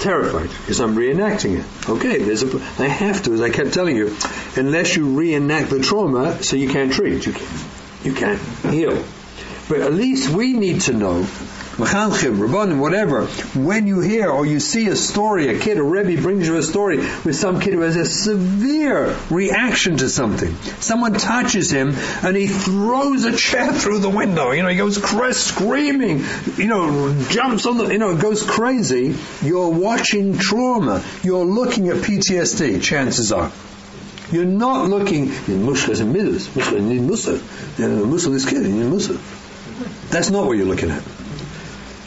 terrified 0.00 0.48
because 0.48 0.80
I'm 0.80 0.94
reenacting 0.94 1.58
it. 1.58 1.88
Okay, 1.88 2.22
there's 2.22 2.42
a, 2.42 2.56
I 2.78 2.88
have 2.88 3.22
to, 3.24 3.34
as 3.34 3.40
I 3.40 3.50
kept 3.50 3.72
telling 3.72 3.96
you, 3.96 4.16
unless 4.56 4.96
you 4.96 5.06
reenact 5.14 5.70
the 5.70 5.80
trauma, 5.80 6.42
so 6.42 6.56
you 6.56 6.68
can't 6.68 6.92
treat, 6.92 7.26
you 7.26 7.32
can't, 7.32 7.60
you 8.04 8.14
can't 8.14 8.40
heal. 8.72 9.04
But 9.68 9.80
at 9.80 9.92
least 9.92 10.28
we 10.28 10.52
need 10.52 10.82
to 10.82 10.92
know 10.92 11.26
Mechanchim, 11.76 12.36
Rabbanim, 12.36 12.80
whatever, 12.80 13.24
when 13.58 13.86
you 13.86 14.00
hear 14.00 14.28
or 14.28 14.44
you 14.44 14.60
see 14.60 14.88
a 14.88 14.96
story, 14.96 15.48
a 15.48 15.58
kid, 15.58 15.78
a 15.78 15.82
Rebbe 15.82 16.20
brings 16.20 16.46
you 16.46 16.58
a 16.58 16.62
story 16.62 16.98
with 16.98 17.34
some 17.34 17.60
kid 17.60 17.72
who 17.72 17.80
has 17.80 17.96
a 17.96 18.04
severe 18.04 19.16
reaction 19.30 19.96
to 19.96 20.10
something. 20.10 20.54
Someone 20.80 21.14
touches 21.14 21.70
him 21.70 21.94
and 22.22 22.36
he 22.36 22.46
throws 22.46 23.24
a 23.24 23.34
chair 23.34 23.72
through 23.72 24.00
the 24.00 24.10
window. 24.10 24.50
You 24.50 24.62
know, 24.62 24.68
he 24.68 24.76
goes 24.76 24.98
crazy, 24.98 25.38
screaming, 25.38 26.24
you 26.58 26.66
know, 26.66 27.18
jumps 27.30 27.64
on 27.64 27.78
the, 27.78 27.86
you 27.86 27.98
know, 27.98 28.18
goes 28.18 28.42
crazy. 28.42 29.16
You're 29.40 29.70
watching 29.70 30.36
trauma. 30.36 31.02
You're 31.22 31.46
looking 31.46 31.88
at 31.88 31.96
PTSD, 31.96 32.82
chances 32.82 33.32
are. 33.32 33.50
You're 34.30 34.44
not 34.44 34.90
looking 34.90 35.24
in 35.24 35.64
mushkas 35.64 36.02
and 36.02 36.12
midas. 36.12 36.48
Mushka, 36.48 36.72
you 36.72 36.80
need 36.80 37.00
musa. 37.00 37.40
Musa 37.78 38.28
this 38.28 38.46
kid, 38.46 38.60
musa. 38.60 39.18
That's 40.10 40.28
not 40.28 40.44
what 40.44 40.58
you're 40.58 40.66
looking 40.66 40.90
at 40.90 41.02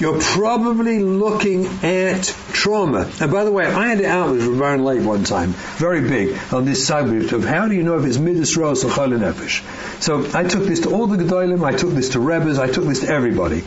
you're 0.06 0.22
probably 0.22 1.00
looking 1.00 1.66
at 1.84 2.26
trauma. 2.54 3.10
And 3.20 3.32
by 3.32 3.44
the 3.44 3.52
way, 3.52 3.66
I 3.66 3.88
had 3.88 4.02
it 4.02 4.06
out 4.06 4.30
with 4.30 4.60
Baron 4.60 4.84
Lake 4.84 5.04
one 5.04 5.24
time, 5.24 5.54
very 5.80 6.02
big, 6.02 6.38
on 6.54 6.64
this 6.64 6.86
subject 6.86 7.32
of 7.32 7.44
how 7.44 7.68
do 7.68 7.74
you 7.74 7.82
know 7.82 7.98
if 7.98 8.06
it's 8.06 8.20
Midas 8.20 8.56
Ros 8.56 8.86
or 8.86 8.90
Chol 8.90 9.18
Nefesh. 9.18 9.64
So 10.04 10.30
I 10.38 10.44
took 10.44 10.66
this 10.66 10.82
to 10.82 10.92
all 10.92 11.08
the 11.08 11.18
Gedolim, 11.18 11.66
I 11.66 11.76
took 11.76 11.90
this 11.90 12.10
to 12.10 12.20
Rebbes, 12.20 12.60
I 12.60 12.68
took 12.68 12.84
this 12.84 13.00
to 13.00 13.08
everybody. 13.08 13.64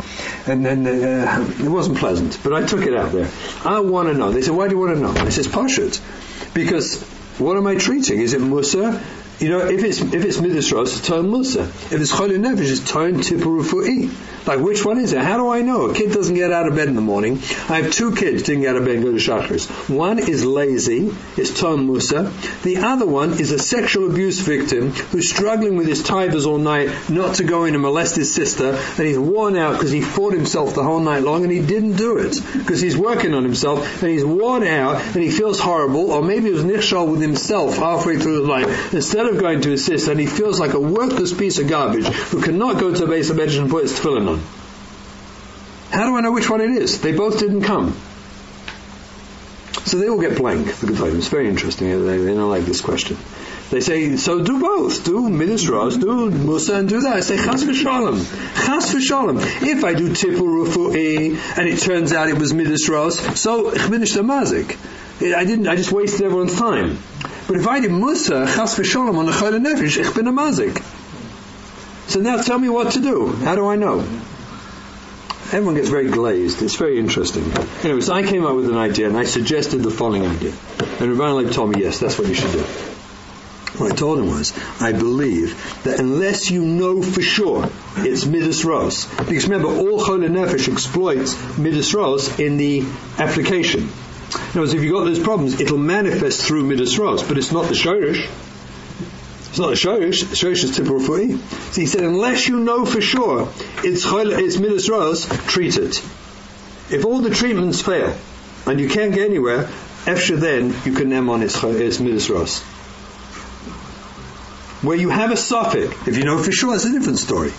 And 0.46 0.64
then 0.64 0.86
uh, 0.86 1.44
it 1.58 1.68
wasn't 1.68 1.98
pleasant, 1.98 2.38
but 2.44 2.54
I 2.54 2.64
took 2.64 2.82
it 2.82 2.94
out 2.94 3.10
there. 3.10 3.28
I 3.64 3.80
want 3.80 4.08
to 4.08 4.14
know. 4.14 4.30
They 4.30 4.42
said, 4.42 4.54
why 4.54 4.68
do 4.68 4.76
you 4.76 4.80
want 4.80 4.94
to 4.94 5.00
know? 5.00 5.10
I 5.10 5.30
said, 5.30 5.46
Pashut. 5.46 6.00
Because 6.54 7.02
what 7.38 7.56
am 7.56 7.66
I 7.66 7.74
treating? 7.74 8.20
Is 8.20 8.32
it 8.32 8.40
Musa? 8.40 9.02
You 9.40 9.50
know, 9.50 9.60
if 9.60 9.84
it's 9.84 10.00
if 10.00 10.24
it's 10.24 10.40
Midas 10.40 10.72
it's 10.72 11.06
Ton 11.06 11.30
Musa. 11.30 11.62
If 11.62 11.92
it's 11.92 12.12
Chol 12.12 12.30
Nefesh, 12.30 12.70
it's 12.72 12.80
Ton 12.80 13.14
Tipur 13.14 13.62
Rufu'i. 13.62 14.10
Like, 14.48 14.60
which 14.60 14.82
one 14.84 14.98
is 14.98 15.12
it? 15.12 15.20
How 15.20 15.36
do 15.36 15.50
I 15.50 15.60
know? 15.60 15.90
A 15.90 15.94
kid 15.94 16.10
doesn't 16.10 16.34
get 16.34 16.50
out 16.50 16.66
of 16.66 16.74
bed 16.74 16.88
in 16.88 16.94
the 16.94 17.02
morning. 17.02 17.34
I 17.68 17.82
have 17.82 17.92
two 17.92 18.14
kids 18.14 18.42
didn't 18.42 18.62
get 18.62 18.70
out 18.70 18.76
of 18.78 18.86
bed 18.86 18.96
and 18.96 19.04
go 19.04 19.18
to. 19.18 19.58
One 19.92 20.18
is 20.18 20.44
lazy, 20.44 21.14
it's 21.36 21.60
Tom 21.60 21.86
Musa. 21.86 22.32
The 22.62 22.78
other 22.78 23.06
one 23.06 23.34
is 23.34 23.52
a 23.52 23.58
sexual 23.58 24.10
abuse 24.10 24.40
victim 24.40 24.90
who's 24.90 25.28
struggling 25.28 25.76
with 25.76 25.86
his 25.86 26.02
tivers 26.02 26.46
all 26.46 26.56
night 26.56 27.10
not 27.10 27.36
to 27.36 27.44
go 27.44 27.64
in 27.64 27.74
and 27.74 27.82
molest 27.82 28.16
his 28.16 28.34
sister, 28.34 28.70
and 28.70 29.06
he's 29.06 29.18
worn 29.18 29.56
out 29.56 29.74
because 29.74 29.90
he 29.90 30.00
fought 30.00 30.32
himself 30.32 30.74
the 30.74 30.82
whole 30.82 31.00
night 31.00 31.22
long 31.22 31.42
and 31.42 31.52
he 31.52 31.60
didn't 31.60 31.96
do 31.96 32.16
it 32.16 32.40
because 32.54 32.80
he's 32.80 32.96
working 32.96 33.34
on 33.34 33.44
himself 33.44 34.02
and 34.02 34.10
he's 34.10 34.24
worn 34.24 34.64
out 34.64 35.00
and 35.14 35.22
he 35.22 35.30
feels 35.30 35.60
horrible, 35.60 36.10
or 36.10 36.22
maybe 36.22 36.46
he 36.46 36.52
was 36.52 36.64
nichshal 36.64 37.08
with 37.08 37.20
himself 37.20 37.76
halfway 37.76 38.16
through 38.16 38.40
his 38.40 38.48
life 38.48 38.94
instead 38.94 39.27
of 39.28 39.38
going 39.38 39.60
to 39.62 39.72
assist, 39.72 40.08
and 40.08 40.18
he 40.18 40.26
feels 40.26 40.58
like 40.58 40.74
a 40.74 40.80
worthless 40.80 41.32
piece 41.32 41.58
of 41.58 41.68
garbage 41.68 42.06
who 42.06 42.42
cannot 42.42 42.78
go 42.80 42.94
to 42.94 43.04
a 43.04 43.06
base 43.06 43.30
of 43.30 43.36
medicine 43.36 43.62
and 43.62 43.70
put 43.70 43.82
his 43.82 43.92
tefillin 43.98 44.28
on. 44.28 44.40
How 45.90 46.06
do 46.06 46.16
I 46.16 46.20
know 46.20 46.32
which 46.32 46.50
one 46.50 46.60
it 46.60 46.70
is? 46.70 47.00
They 47.00 47.12
both 47.12 47.38
didn't 47.38 47.62
come. 47.62 47.96
So 49.84 49.96
they 49.96 50.08
all 50.08 50.20
get 50.20 50.36
blank, 50.36 50.66
the. 50.66 51.16
It's 51.16 51.28
very 51.28 51.48
interesting. 51.48 51.88
They, 52.06 52.18
they 52.18 52.34
don't 52.34 52.50
like 52.50 52.64
this 52.64 52.82
question. 52.82 53.16
They 53.70 53.80
say, 53.80 54.16
so 54.16 54.42
do 54.42 54.60
both. 54.60 55.04
Do 55.04 55.28
Midas 55.28 55.66
Ros, 55.68 55.96
do 55.96 56.30
Musa, 56.30 56.74
and 56.74 56.88
do 56.88 57.00
that. 57.00 57.16
I 57.16 57.20
say, 57.20 57.36
Chas 57.36 57.64
v'shalom. 57.64 58.18
Chas 58.66 58.94
v'shalom. 58.94 59.40
If 59.62 59.84
I 59.84 59.94
do 59.94 60.10
Tipur 60.10 60.66
Rufu'i, 60.66 61.36
and 61.58 61.68
it 61.68 61.78
turns 61.78 62.12
out 62.12 62.28
it 62.28 62.38
was 62.38 62.52
Midas 62.52 62.88
Ros, 62.88 63.18
so 63.40 63.70
the 63.70 63.78
mazik. 63.78 64.76
I 65.20 65.44
didn't, 65.44 65.66
I 65.66 65.76
just 65.76 65.92
wasted 65.92 66.22
everyone's 66.22 66.56
time. 66.56 66.98
But 67.46 67.56
if 67.56 67.66
I 67.66 67.80
did 67.80 67.90
Musa, 67.90 68.46
Chas 68.46 68.78
v'shalom, 68.78 69.16
on 69.16 69.26
the 69.26 69.32
Chayla 69.32 69.58
Nefesh, 69.58 69.98
ich 69.98 70.14
bin 70.14 70.26
a 70.26 70.32
mazik. 70.32 70.82
So 72.08 72.20
now 72.20 72.40
tell 72.40 72.58
me 72.58 72.68
what 72.68 72.92
to 72.92 73.00
do. 73.00 73.32
How 73.32 73.54
do 73.54 73.66
I 73.66 73.76
know? 73.76 74.06
everyone 75.50 75.76
gets 75.76 75.88
very 75.88 76.10
glazed. 76.10 76.60
It's 76.62 76.76
very 76.76 76.98
interesting. 76.98 77.50
Anyway, 77.82 78.00
so 78.02 78.12
I 78.12 78.22
came 78.22 78.44
up 78.44 78.54
with 78.54 78.68
an 78.68 78.76
idea 78.76 79.08
and 79.08 79.16
I 79.16 79.24
suggested 79.24 79.78
the 79.78 79.90
following 79.90 80.26
idea. 80.26 80.52
And 81.00 81.18
Rabbi 81.18 81.50
told 81.50 81.70
me, 81.70 81.82
yes, 81.82 82.00
that's 82.00 82.18
what 82.18 82.28
you 82.28 82.34
should 82.34 82.52
do. 82.52 82.62
What 83.78 83.92
I 83.92 83.94
told 83.94 84.18
him 84.18 84.26
was, 84.28 84.52
I 84.80 84.92
believe 84.92 85.82
that 85.84 86.00
unless 86.00 86.50
you 86.50 86.64
know 86.64 87.02
for 87.02 87.22
sure 87.22 87.70
it's 87.98 88.26
Midas 88.26 88.64
Ros, 88.64 89.06
because 89.18 89.44
remember, 89.44 89.68
all 89.68 90.00
Chol 90.00 90.26
Nefesh 90.28 90.70
exploits 90.70 91.58
Midas 91.58 91.94
Ros 91.94 92.38
in 92.38 92.56
the 92.56 92.84
application. 93.18 93.88
In 94.54 94.60
other 94.60 94.76
if 94.76 94.82
you've 94.82 94.92
got 94.92 95.04
those 95.04 95.18
problems, 95.18 95.60
it'll 95.60 95.78
manifest 95.78 96.44
through 96.44 96.64
Midas 96.64 96.98
Ros, 96.98 97.22
but 97.22 97.38
it's 97.38 97.52
not 97.52 97.68
the 97.68 97.74
Shorish. 97.74 98.28
It's 99.48 99.58
not 99.58 99.72
a 99.72 99.76
shoyish. 99.76 100.24
Shoyish 100.24 100.64
is 100.64 100.76
temporal 100.76 101.00
tipur 101.00 101.38
So 101.72 101.80
he 101.80 101.86
said, 101.86 102.04
unless 102.04 102.46
you 102.46 102.60
know 102.60 102.84
for 102.84 103.00
sure 103.00 103.52
it's 103.82 104.04
it's 104.06 104.58
midas 104.58 104.88
ros, 104.88 105.26
treat 105.48 105.76
it. 105.76 105.98
If 106.90 107.04
all 107.04 107.20
the 107.20 107.30
treatments 107.30 107.80
fail 107.80 108.16
and 108.66 108.78
you 108.78 108.88
can't 108.88 109.12
get 109.14 109.28
anywhere, 109.28 109.68
after 110.06 110.36
then 110.36 110.74
you 110.84 110.92
can 110.92 111.08
name 111.08 111.28
on 111.30 111.42
its, 111.42 111.62
its 111.64 111.98
midas 111.98 112.28
ros. 112.28 112.62
Where 114.80 114.96
you 114.96 115.08
have 115.08 115.32
a 115.32 115.36
suffix, 115.36 116.06
if 116.06 116.16
you 116.16 116.24
know 116.24 116.42
for 116.42 116.52
sure, 116.52 116.74
it's 116.74 116.84
a 116.84 116.92
different 116.92 117.18
story. 117.18 117.52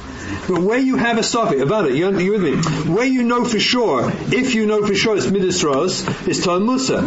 But 0.47 0.61
where 0.61 0.79
you 0.79 0.95
have 0.95 1.17
a 1.17 1.23
suffix, 1.23 1.61
about 1.61 1.87
it, 1.87 1.95
you, 1.95 2.17
you 2.17 2.31
with 2.31 2.41
me? 2.41 2.91
Where 2.91 3.05
you 3.05 3.23
know 3.23 3.43
for 3.43 3.59
sure, 3.59 4.11
if 4.31 4.55
you 4.55 4.65
know 4.65 4.85
for 4.85 4.95
sure 4.95 5.17
it's 5.17 5.29
Midas 5.29 5.63
Ros, 5.63 6.07
it's 6.27 6.43
Tal 6.43 6.59
Musa. 6.61 7.01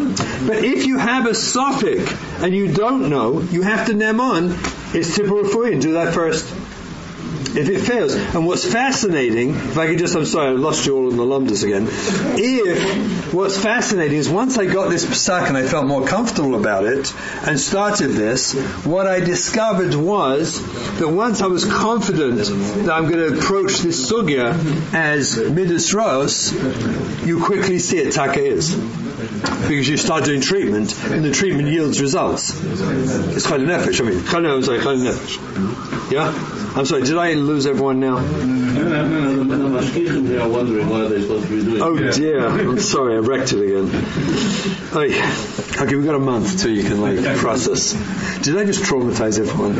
But 0.47 0.65
if 0.65 0.87
you 0.87 0.99
have 0.99 1.27
a 1.27 1.35
suffix 1.35 2.13
and 2.43 2.55
you 2.55 2.73
don't 2.73 3.09
know, 3.09 3.41
you 3.41 3.63
have 3.63 3.87
to 3.87 3.95
name 3.95 4.21
on, 4.21 4.59
it's 4.93 5.19
and 5.19 5.81
do 5.81 5.93
that 5.95 6.13
first 6.13 6.62
if 7.57 7.69
it 7.69 7.81
fails. 7.81 8.15
And 8.15 8.47
what's 8.47 8.65
fascinating, 8.65 9.51
if 9.51 9.79
I 9.79 9.87
could 9.87 9.99
just, 9.99 10.15
I'm 10.15 10.25
sorry, 10.25 10.49
I 10.49 10.53
lost 10.53 10.87
you 10.87 10.97
all 10.97 11.11
in 11.11 11.17
the 11.17 11.25
lumdus 11.25 11.65
again. 11.65 11.87
If 12.39 13.35
what's 13.35 13.59
fascinating 13.59 14.19
is 14.19 14.29
once 14.29 14.59
I 14.59 14.67
got 14.67 14.91
this 14.91 15.05
psak 15.05 15.49
and 15.49 15.57
I 15.57 15.67
felt 15.67 15.87
more 15.87 16.07
comfortable 16.07 16.55
about 16.59 16.85
it 16.85 17.13
and 17.47 17.59
started 17.59 18.09
this, 18.09 18.55
what 18.85 19.07
I 19.07 19.21
discovered 19.21 19.95
was 19.95 20.61
that 20.99 21.09
once 21.09 21.43
I 21.43 21.47
was 21.47 21.65
confident 21.65 22.39
that 22.39 22.91
I'm 22.91 23.09
going 23.09 23.33
to 23.33 23.39
approach 23.39 23.79
this 23.79 24.11
sugya 24.11 24.95
as 24.95 25.37
midas 25.39 25.93
ros, 25.95 26.53
you 27.27 27.45
quickly 27.45 27.79
see 27.79 27.99
it 27.99 28.13
taka 28.13 28.43
is. 28.43 28.75
Because 29.23 29.89
you 29.89 29.97
start 29.97 30.25
doing 30.25 30.41
treatment 30.41 30.99
and 31.05 31.25
the 31.25 31.31
treatment 31.33 31.69
yields 31.69 32.01
results. 32.01 32.51
It's 32.61 33.47
chayil 33.47 33.67
nefesh, 33.67 34.01
I 34.01 34.11
mean, 34.11 34.21
chayil, 34.21 34.65
sorry, 34.65 34.81
chayil 34.81 35.13
nefesh. 35.13 36.13
Yeah? 36.13 36.33
I'm 36.75 36.87
sorry, 36.87 37.03
did 37.03 37.19
I 37.19 37.35
lose 37.35 37.67
everyone 37.67 38.01
now? 38.01 38.17
Oh 41.83 42.11
dear, 42.13 42.47
I'm 42.47 42.79
sorry, 42.79 43.15
I 43.15 43.19
wrecked 43.19 43.53
it 43.53 43.61
again. 43.63 43.91
Okay, 44.95 45.95
we've 45.95 46.05
got 46.05 46.15
a 46.15 46.19
month 46.19 46.61
till 46.63 46.71
you 46.71 46.83
can 46.85 47.01
like 47.03 47.37
process. 47.39 47.93
Did 48.43 48.57
I 48.57 48.65
just 48.65 48.85
traumatize 48.85 49.39
everyone? 49.39 49.79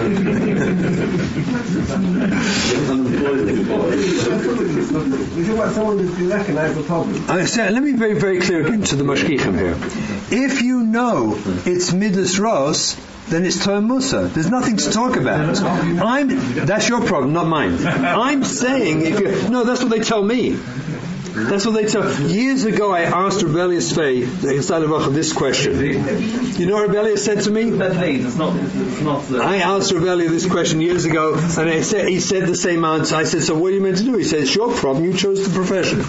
I 7.31 7.45
said, 7.47 7.73
let 7.73 7.83
me 7.83 7.93
be 7.93 7.99
very, 7.99 8.15
very 8.15 8.41
clear 8.41 8.67
again 8.67 8.83
to 8.83 8.97
the 8.97 9.05
mashkichim 9.05 9.59
here. 9.59 9.77
If 10.31 10.61
you 10.61 10.83
know 10.83 11.39
it's 11.65 11.93
midas 11.93 12.39
ros, 12.39 12.97
then 13.33 13.47
it's 13.47 13.65
Tom 13.65 13.87
Musa. 13.87 14.29
There's 14.29 14.51
nothing 14.51 14.77
to 14.77 14.91
talk 14.91 15.17
about. 15.17 15.59
I'm, 15.63 16.29
that's 16.67 16.89
your 16.89 17.03
problem, 17.05 17.33
not 17.33 17.47
mine. 17.47 17.87
I'm 17.87 18.45
saying 18.45 19.07
if 19.07 19.21
you, 19.21 19.49
no, 19.49 19.65
that's 19.65 19.83
what 19.83 19.91
they 19.91 20.01
tell 20.01 20.23
me. 20.23 20.59
That's 21.35 21.65
what 21.65 21.73
they 21.73 21.87
tell. 21.87 22.21
Years 22.29 22.65
ago, 22.65 22.93
I 22.93 23.03
asked 23.03 23.43
Rav 23.43 23.53
Elyashiv, 23.53 24.43
the 24.43 24.53
of 25.07 25.15
this 25.15 25.33
question. 25.33 25.81
You 25.81 26.67
know 26.67 26.75
what 26.75 26.89
Rav 26.89 26.97
Elyashiv 27.07 27.19
said 27.19 27.41
to 27.45 27.51
me? 27.51 27.73
I 29.41 29.57
asked 29.57 29.93
Rav 29.93 30.03
Elyashiv 30.03 30.29
this 30.29 30.47
question 30.47 30.83
years 30.83 31.07
ago, 31.07 31.35
and 31.35 31.85
said, 31.85 32.09
he 32.09 32.21
said 32.21 32.47
the 32.47 32.55
same 32.55 32.85
answer. 32.85 33.17
I 33.17 33.25
said, 33.25 33.43
so 33.43 33.57
what 33.59 33.69
are 33.69 33.75
you 33.75 33.81
meant 33.81 33.97
to 33.99 34.05
do? 34.05 34.17
He 34.17 34.25
said, 34.25 34.41
it's 34.41 34.55
your 34.55 34.75
problem. 34.75 35.05
You 35.07 35.15
chose 35.15 35.43
the 35.47 35.55
profession. 35.55 36.01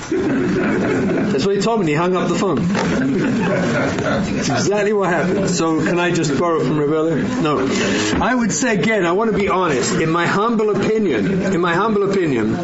That's 1.31 1.45
what 1.45 1.55
he 1.55 1.61
told 1.61 1.79
me. 1.79 1.87
He 1.87 1.93
hung 1.93 2.15
up 2.17 2.27
the 2.27 2.35
phone. 2.35 2.57
That's 2.57 4.49
exactly 4.49 4.91
what 4.91 5.09
happened. 5.09 5.49
So 5.49 5.79
can 5.85 5.99
I 5.99 6.11
just 6.11 6.37
borrow 6.37 6.59
from 6.59 6.77
Rav 6.77 6.89
Elyashiv? 6.89 7.41
No. 7.41 8.21
I 8.21 8.35
would 8.35 8.51
say 8.51 8.75
again, 8.77 9.05
I 9.05 9.13
want 9.13 9.31
to 9.31 9.37
be 9.37 9.47
honest. 9.47 9.93
In 9.95 10.09
my 10.09 10.25
humble 10.27 10.69
opinion, 10.75 11.43
in 11.43 11.61
my 11.61 11.75
humble 11.75 12.09
opinion, 12.11 12.55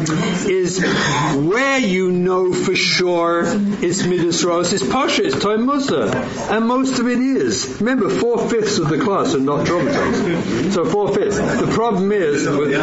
is 0.46 0.78
where 0.80 1.78
you 1.78 2.12
know 2.12 2.49
for 2.52 2.74
sure 2.74 3.44
it's 3.46 4.04
Midas 4.04 4.44
Ros, 4.44 4.72
it's 4.72 4.86
Pasha, 4.86 5.24
it's 5.24 5.38
Time 5.38 5.66
Musa. 5.66 6.10
And 6.50 6.66
most 6.66 6.98
of 6.98 7.06
it 7.06 7.18
is. 7.18 7.80
Remember, 7.80 8.08
four 8.10 8.48
fifths 8.48 8.78
of 8.78 8.88
the 8.88 8.98
class 8.98 9.34
are 9.34 9.40
not 9.40 9.66
traumatized. 9.66 10.72
So 10.72 10.84
four 10.84 11.14
fifths. 11.14 11.36
The 11.38 11.70
problem 11.72 12.12
is. 12.12 12.46
With, 12.48 12.74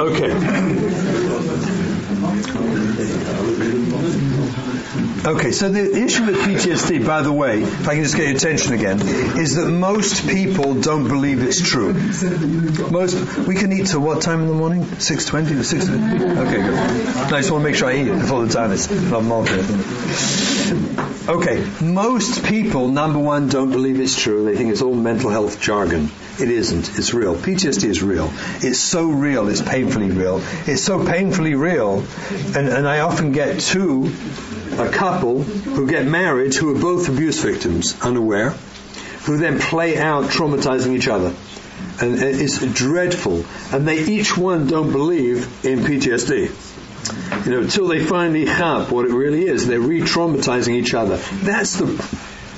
okay. 0.00 1.90
Okay, 5.26 5.52
so 5.52 5.70
the 5.70 6.04
issue 6.04 6.26
with 6.26 6.36
PTSD, 6.36 7.06
by 7.06 7.22
the 7.22 7.32
way, 7.32 7.62
if 7.62 7.88
I 7.88 7.94
can 7.94 8.02
just 8.02 8.14
get 8.14 8.28
your 8.28 8.36
attention 8.36 8.74
again, 8.74 9.00
is 9.38 9.54
that 9.56 9.70
most 9.70 10.28
people 10.28 10.74
don't 10.74 11.08
believe 11.08 11.42
it's 11.42 11.66
true. 11.66 11.94
Most, 12.90 13.38
we 13.38 13.54
can 13.54 13.72
eat 13.72 13.86
till 13.86 14.00
what 14.00 14.20
time 14.20 14.42
in 14.42 14.48
the 14.48 14.54
morning? 14.54 14.82
6.20 14.82 15.60
or 15.60 15.62
6 15.62 15.88
Okay, 15.88 16.62
good. 16.62 16.74
I 17.32 17.40
just 17.40 17.50
want 17.50 17.62
to 17.62 17.68
make 17.70 17.74
sure 17.74 17.88
I 17.88 17.96
eat 18.02 18.10
before 18.10 18.44
the 18.44 18.52
time 18.52 18.72
is. 18.72 18.86
Okay, 21.26 21.66
most 21.82 22.44
people, 22.44 22.88
number 22.88 23.18
one, 23.18 23.48
don't 23.48 23.70
believe 23.70 23.98
it's 24.00 24.20
true. 24.20 24.44
They 24.44 24.56
think 24.56 24.72
it's 24.72 24.82
all 24.82 24.94
mental 24.94 25.30
health 25.30 25.58
jargon. 25.58 26.10
It 26.40 26.50
isn't. 26.50 26.98
It's 26.98 27.14
real. 27.14 27.36
PTSD 27.36 27.84
is 27.84 28.02
real. 28.02 28.28
It's 28.56 28.80
so 28.80 29.08
real. 29.08 29.48
It's 29.48 29.62
painfully 29.62 30.10
real. 30.10 30.40
It's 30.66 30.82
so 30.82 31.06
painfully 31.06 31.54
real. 31.54 32.04
And, 32.56 32.68
and 32.68 32.88
I 32.88 33.00
often 33.00 33.30
get 33.30 33.60
two, 33.60 34.12
a 34.72 34.88
couple 34.90 35.42
who 35.42 35.88
get 35.88 36.06
married 36.06 36.54
who 36.54 36.74
are 36.74 36.80
both 36.80 37.08
abuse 37.08 37.40
victims, 37.40 37.96
unaware, 38.02 38.50
who 39.26 39.36
then 39.36 39.60
play 39.60 39.96
out 39.96 40.24
traumatizing 40.24 40.96
each 40.96 41.06
other. 41.06 41.34
And 42.00 42.20
it's 42.20 42.58
dreadful. 42.74 43.44
And 43.72 43.86
they 43.86 44.04
each 44.04 44.36
one 44.36 44.66
don't 44.66 44.90
believe 44.90 45.64
in 45.64 45.80
PTSD. 45.80 47.46
You 47.46 47.50
know, 47.52 47.60
until 47.60 47.86
they 47.86 48.04
finally 48.04 48.46
have 48.46 48.90
what 48.90 49.06
it 49.06 49.12
really 49.12 49.46
is. 49.46 49.66
They're 49.68 49.78
re-traumatizing 49.78 50.74
each 50.74 50.94
other. 50.94 51.18
That's 51.42 51.76
the 51.76 51.86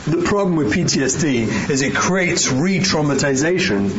the 0.06 0.23
problem 0.23 0.55
with 0.55 0.73
PTSD 0.73 1.69
is 1.69 1.82
it 1.82 1.94
creates 1.94 2.50
re-traumatization. 2.53 3.91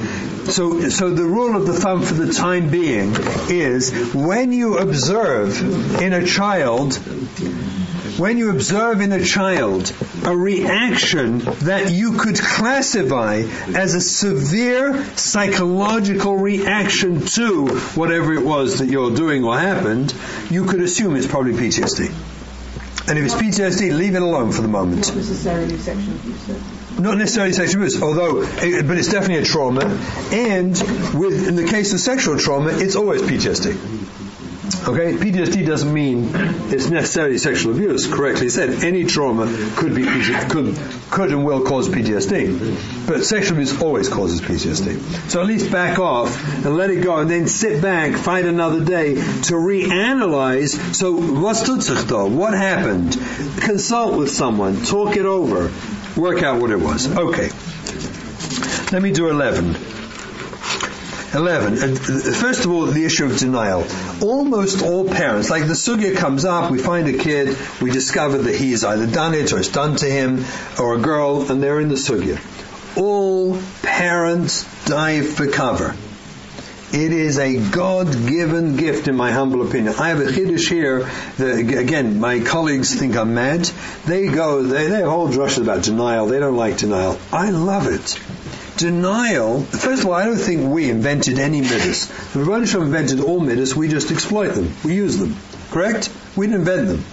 So, 0.48 0.88
so 0.88 1.10
the 1.10 1.26
rule 1.26 1.58
of 1.58 1.68
the 1.68 1.74
thumb 1.74 2.02
for 2.02 2.14
the 2.14 2.32
time 2.32 2.70
being 2.70 3.14
is 3.50 4.14
when 4.14 4.54
you 4.54 4.78
observe 4.78 6.02
in 6.02 6.14
a 6.14 6.26
child, 6.26 6.96
when 8.18 8.38
you 8.38 8.52
observe 8.52 9.02
in 9.02 9.12
a 9.12 9.24
child 9.26 9.94
a 10.24 10.36
reaction 10.36 11.40
that 11.40 11.92
you 11.92 12.14
could 12.14 12.40
classify 12.40 13.44
as 13.76 13.94
a 13.94 14.02
severe 14.02 15.04
psychological 15.18 16.38
reaction 16.38 17.26
to 17.26 17.68
whatever 17.96 18.34
it 18.34 18.46
was 18.46 18.80
that 18.80 18.88
you're 18.88 19.14
doing 19.14 19.44
or 19.44 19.60
happened, 19.60 20.16
you 20.50 20.64
could 20.64 20.80
assume 20.80 21.18
it's 21.18 21.28
probably 21.28 21.52
PTSD. 21.52 22.27
And 23.10 23.18
if 23.18 23.26
it's 23.26 23.36
PTSD, 23.36 23.98
leave 23.98 24.16
it 24.16 24.22
alone 24.22 24.52
for 24.52 24.62
the 24.62 24.68
moment. 24.68 25.08
Not 25.08 25.16
necessarily 25.16 25.78
sexual 25.78 26.16
abuse. 26.16 27.00
Not 27.00 27.18
necessarily 27.18 27.54
sexual 27.54 27.84
abuse, 27.84 28.02
although, 28.02 28.42
it, 28.44 28.86
but 28.86 28.98
it's 28.98 29.10
definitely 29.10 29.44
a 29.44 29.46
trauma. 29.46 29.86
And 30.34 30.72
with, 31.18 31.48
in 31.48 31.56
the 31.56 31.66
case 31.66 31.94
of 31.94 32.02
sexual 32.02 32.38
trauma, 32.38 32.72
it's 32.72 32.98
always 32.98 33.22
PTSD. 33.22 34.27
Okay, 34.68 35.14
PTSD 35.14 35.66
doesn't 35.66 35.94
mean 35.94 36.30
it's 36.34 36.90
necessarily 36.90 37.38
sexual 37.38 37.74
abuse. 37.74 38.06
Correctly 38.08 38.50
said, 38.50 38.84
any 38.84 39.06
trauma 39.06 39.46
could 39.76 39.96
be 39.96 40.04
could 40.04 40.78
could 41.10 41.32
and 41.32 41.46
will 41.46 41.64
cause 41.64 41.88
PTSD, 41.90 43.08
but 43.08 43.24
sexual 43.24 43.54
abuse 43.58 43.82
always 43.82 44.10
causes 44.10 44.42
PTSD. 44.42 45.30
So 45.30 45.42
at 45.42 45.48
least 45.48 45.72
back 45.72 46.00
off 46.00 46.38
and 46.66 46.76
let 46.76 46.90
it 46.90 47.02
go, 47.02 47.18
and 47.18 47.30
then 47.30 47.48
sit 47.48 47.82
back, 47.82 48.18
find 48.18 48.46
another 48.48 48.84
day 48.84 49.16
to 49.16 49.54
reanalyze. 49.54 50.78
So? 50.96 51.18
What 52.28 52.54
happened? 52.54 53.18
Consult 53.62 54.18
with 54.18 54.30
someone, 54.32 54.84
talk 54.84 55.16
it 55.16 55.26
over, 55.26 55.72
work 56.16 56.44
out 56.44 56.62
what 56.62 56.72
it 56.72 56.80
was. 56.80 57.08
Okay. 57.08 57.50
Let 58.92 59.02
me 59.02 59.12
do 59.12 59.30
eleven. 59.30 59.76
11. 61.34 61.74
Uh, 61.74 61.96
first 62.34 62.66
of 62.66 62.72
all, 62.72 62.86
the 62.86 63.06
issue 63.06 63.26
of 63.26 63.38
denial. 63.38 63.86
Almost 64.22 64.84
all 64.84 65.08
parents, 65.08 65.50
like 65.50 65.68
the 65.68 65.74
sugya 65.74 66.16
comes 66.16 66.46
up, 66.46 66.72
we 66.72 66.80
find 66.80 67.08
a 67.08 67.18
kid, 67.18 67.58
we 67.82 67.92
discover 67.92 68.38
that 68.38 68.56
he 68.56 68.68
he's 68.68 68.84
either 68.84 69.08
done 69.08 69.34
it 69.34 69.54
or 69.54 69.60
it's 69.60 69.70
done 69.70 69.96
to 69.98 70.06
him, 70.06 70.46
or 70.80 70.96
a 70.96 71.00
girl, 71.00 71.50
and 71.50 71.62
they're 71.62 71.80
in 71.80 71.90
the 71.90 71.96
sugya. 71.96 72.40
All 72.98 73.60
parents 73.82 74.66
dive 74.86 75.28
for 75.30 75.48
cover. 75.48 75.96
It 76.94 77.12
is 77.12 77.38
a 77.38 77.70
God-given 77.70 78.78
gift, 78.78 79.10
in 79.10 79.16
my 79.16 79.32
humble 79.32 79.68
opinion. 79.68 79.96
I 80.00 80.10
have 80.10 80.20
a 80.20 80.26
chiddush 80.26 80.70
here. 80.70 81.10
That, 81.38 81.60
again, 81.60 82.20
my 82.20 82.40
colleagues 82.40 82.96
think 82.96 83.18
I'm 83.18 83.34
mad. 83.34 83.66
They 84.06 84.30
go, 84.30 84.64
they, 84.64 84.88
they 84.88 85.00
have 85.00 85.10
whole 85.10 85.28
about 85.28 85.84
denial. 85.84 86.28
They 86.28 86.40
don't 86.40 86.56
like 86.56 86.78
denial. 86.78 87.20
I 87.32 87.50
love 87.50 87.88
it 87.88 88.18
denial, 88.78 89.62
first 89.64 90.04
of 90.04 90.08
all, 90.08 90.14
I 90.14 90.26
don't 90.26 90.38
think 90.38 90.72
we 90.72 90.90
invented 90.90 91.40
any 91.40 91.62
midas. 91.62 92.08
The 92.34 92.40
Rebbeinu 92.40 92.82
invented 92.82 93.20
all 93.20 93.40
midas, 93.40 93.76
we 93.76 93.88
just 93.88 94.12
exploit 94.12 94.50
them. 94.50 94.74
We 94.84 94.96
use 94.96 95.18
them. 95.18 95.36
Correct? 95.72 96.10
We 96.36 96.48
didn't 96.48 96.62
invent 96.62 96.88
them. 96.88 97.04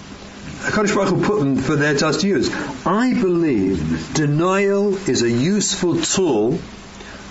HaKadosh 0.65 0.95
Baruch 0.95 1.09
Hu 1.09 1.23
put 1.23 1.39
them 1.39 1.57
for 1.57 1.75
their 1.75 1.95
to 1.95 2.07
us 2.07 2.21
to 2.21 2.27
use. 2.27 2.49
I 2.85 3.13
believe 3.13 4.13
denial 4.13 4.95
is 5.07 5.21
a 5.21 5.29
useful 5.29 6.01
tool 6.01 6.59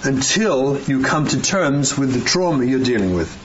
until 0.04 0.81
you 0.82 1.02
come 1.02 1.26
to 1.28 1.40
terms 1.40 1.96
with 1.96 2.12
the 2.12 2.25
trauma 2.25 2.64
you're 2.64 2.84
dealing 2.84 3.14
with. 3.14 3.40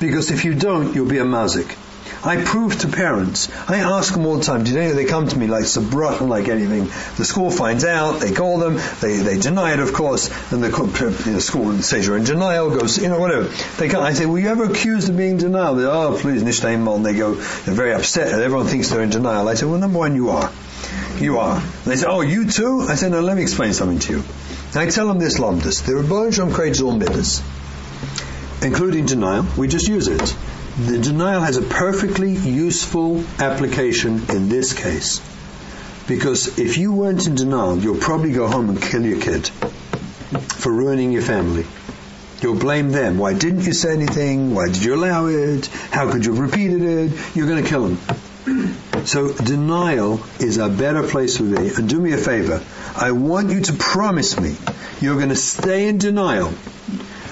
Because 0.00 0.30
if 0.30 0.44
you 0.44 0.54
don't, 0.54 0.94
you'll 0.94 1.08
be 1.08 1.18
a 1.18 1.24
mazik. 1.24 1.76
I 2.24 2.42
prove 2.42 2.78
to 2.80 2.88
parents. 2.88 3.50
I 3.68 3.80
ask 3.80 4.14
them 4.14 4.24
all 4.24 4.38
the 4.38 4.44
time. 4.44 4.64
Do 4.64 4.72
you 4.72 4.78
know 4.78 4.92
they 4.94 5.04
come 5.04 5.28
to 5.28 5.38
me 5.38 5.46
like 5.46 5.64
sabrotten, 5.64 6.28
like 6.28 6.48
anything? 6.48 6.84
The 7.16 7.24
school 7.24 7.50
finds 7.50 7.84
out. 7.84 8.20
They 8.20 8.32
call 8.32 8.58
them. 8.58 8.78
They 9.00 9.18
they 9.18 9.38
deny 9.38 9.74
it, 9.74 9.80
of 9.80 9.92
course. 9.92 10.30
And 10.50 10.64
the, 10.64 10.68
the 10.70 11.40
school 11.40 11.82
says 11.82 12.06
you're 12.06 12.16
in 12.16 12.24
denial. 12.24 12.70
Goes, 12.70 12.96
you 12.96 13.08
know, 13.08 13.20
whatever. 13.20 13.48
They 13.76 13.88
come. 13.88 14.02
I 14.02 14.14
say, 14.14 14.24
were 14.24 14.38
you 14.38 14.48
ever 14.48 14.64
accused 14.64 15.10
of 15.10 15.16
being 15.16 15.32
in 15.32 15.36
denial? 15.36 15.74
They 15.74 15.84
oh, 15.84 16.16
please, 16.18 16.42
nishtaim 16.42 16.94
And 16.94 17.04
they 17.04 17.14
go. 17.14 17.34
They're 17.34 17.74
very 17.74 17.92
upset. 17.92 18.32
And 18.32 18.40
everyone 18.40 18.66
thinks 18.66 18.88
they're 18.88 19.02
in 19.02 19.10
denial. 19.10 19.46
I 19.46 19.54
say, 19.54 19.66
well, 19.66 19.78
number 19.78 19.98
one, 19.98 20.16
you 20.16 20.30
are. 20.30 20.50
You 21.18 21.38
are. 21.38 21.58
And 21.58 21.84
they 21.84 21.96
say, 21.96 22.06
oh, 22.08 22.22
you 22.22 22.48
too? 22.50 22.86
I 22.88 22.94
say, 22.94 23.10
no, 23.10 23.20
let 23.20 23.36
me 23.36 23.42
explain 23.42 23.74
something 23.74 23.98
to 23.98 24.12
you. 24.14 24.24
And 24.68 24.76
I 24.76 24.88
tell 24.88 25.08
them 25.08 25.18
this 25.18 25.38
lomdus. 25.38 25.84
The 25.84 25.92
Ribono 25.92 26.32
Shel 26.32 26.46
Olam 26.46 26.54
creates 26.54 26.80
all 26.80 26.92
midas, 26.92 27.42
including 28.62 29.06
denial. 29.06 29.46
We 29.56 29.68
just 29.68 29.88
use 29.88 30.08
it. 30.08 30.34
The 30.76 30.98
denial 30.98 31.40
has 31.40 31.56
a 31.56 31.62
perfectly 31.62 32.32
useful 32.32 33.22
application 33.38 34.28
in 34.28 34.48
this 34.48 34.72
case. 34.72 35.20
Because 36.08 36.58
if 36.58 36.78
you 36.78 36.92
weren't 36.92 37.28
in 37.28 37.36
denial, 37.36 37.78
you'll 37.78 38.00
probably 38.00 38.32
go 38.32 38.48
home 38.48 38.70
and 38.70 38.82
kill 38.82 39.06
your 39.06 39.20
kid 39.20 39.46
for 39.46 40.72
ruining 40.72 41.12
your 41.12 41.22
family. 41.22 41.64
You'll 42.40 42.58
blame 42.58 42.90
them. 42.90 43.18
Why 43.18 43.34
didn't 43.34 43.62
you 43.62 43.72
say 43.72 43.92
anything? 43.92 44.52
Why 44.52 44.66
did 44.66 44.82
you 44.82 44.96
allow 44.96 45.26
it? 45.26 45.66
How 45.92 46.10
could 46.10 46.26
you 46.26 46.34
have 46.34 46.40
repeated 46.40 46.82
it? 46.82 47.36
You're 47.36 47.46
going 47.46 47.62
to 47.62 47.68
kill 47.68 47.86
him. 47.86 48.76
So 49.06 49.32
denial 49.32 50.24
is 50.40 50.58
a 50.58 50.68
better 50.68 51.04
place 51.04 51.36
for 51.36 51.44
me. 51.44 51.70
And 51.72 51.88
do 51.88 52.00
me 52.00 52.14
a 52.14 52.18
favor. 52.18 52.60
I 52.96 53.12
want 53.12 53.50
you 53.50 53.60
to 53.60 53.72
promise 53.74 54.40
me 54.40 54.56
you're 55.00 55.16
going 55.18 55.28
to 55.28 55.36
stay 55.36 55.88
in 55.88 55.98
denial 55.98 56.52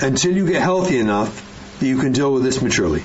until 0.01 0.33
you 0.33 0.47
get 0.47 0.63
healthy 0.63 0.99
enough 0.99 1.49
that 1.81 1.87
you 1.87 1.99
can 1.99 2.13
deal 2.13 2.33
with 2.33 2.45
this 2.45 2.63
maturely. 2.63 3.03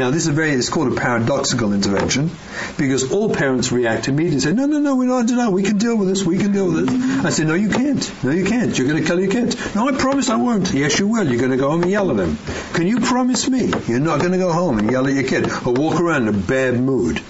Now, 0.00 0.10
this 0.10 0.26
is 0.26 0.34
very, 0.34 0.52
it's 0.52 0.70
called 0.70 0.90
a 0.90 0.96
paradoxical 0.96 1.74
intervention 1.74 2.30
because 2.78 3.12
all 3.12 3.34
parents 3.34 3.70
react 3.70 4.08
immediately 4.08 4.36
and 4.36 4.42
say, 4.42 4.52
no, 4.54 4.64
no, 4.64 4.78
no, 4.78 4.96
we're 4.96 5.04
not 5.04 5.26
denial. 5.26 5.52
We 5.52 5.62
can 5.62 5.76
deal 5.76 5.94
with 5.94 6.08
this. 6.08 6.24
We 6.24 6.38
can 6.38 6.52
deal 6.52 6.72
with 6.72 6.88
this. 6.88 7.24
I 7.26 7.28
say, 7.28 7.44
no, 7.44 7.52
you 7.52 7.68
can't. 7.68 8.24
No, 8.24 8.30
you 8.30 8.46
can't. 8.46 8.76
You're 8.78 8.88
going 8.88 9.02
to 9.02 9.06
kill 9.06 9.20
your 9.20 9.30
kid. 9.30 9.54
No, 9.74 9.86
I 9.86 9.92
promise 9.92 10.30
I 10.30 10.36
won't. 10.36 10.72
Yes, 10.72 10.98
you 10.98 11.06
will. 11.06 11.28
You're 11.28 11.38
going 11.38 11.50
to 11.50 11.58
go 11.58 11.68
home 11.68 11.82
and 11.82 11.90
yell 11.90 12.10
at 12.10 12.16
him. 12.16 12.38
Can 12.72 12.86
you 12.86 13.00
promise 13.00 13.46
me 13.46 13.70
you're 13.88 14.00
not 14.00 14.20
going 14.20 14.32
to 14.32 14.38
go 14.38 14.50
home 14.50 14.78
and 14.78 14.90
yell 14.90 15.06
at 15.06 15.12
your 15.12 15.24
kid 15.24 15.52
or 15.66 15.74
walk 15.74 16.00
around 16.00 16.28
in 16.28 16.34
a 16.34 16.38
bad 16.38 16.80
mood, 16.80 17.20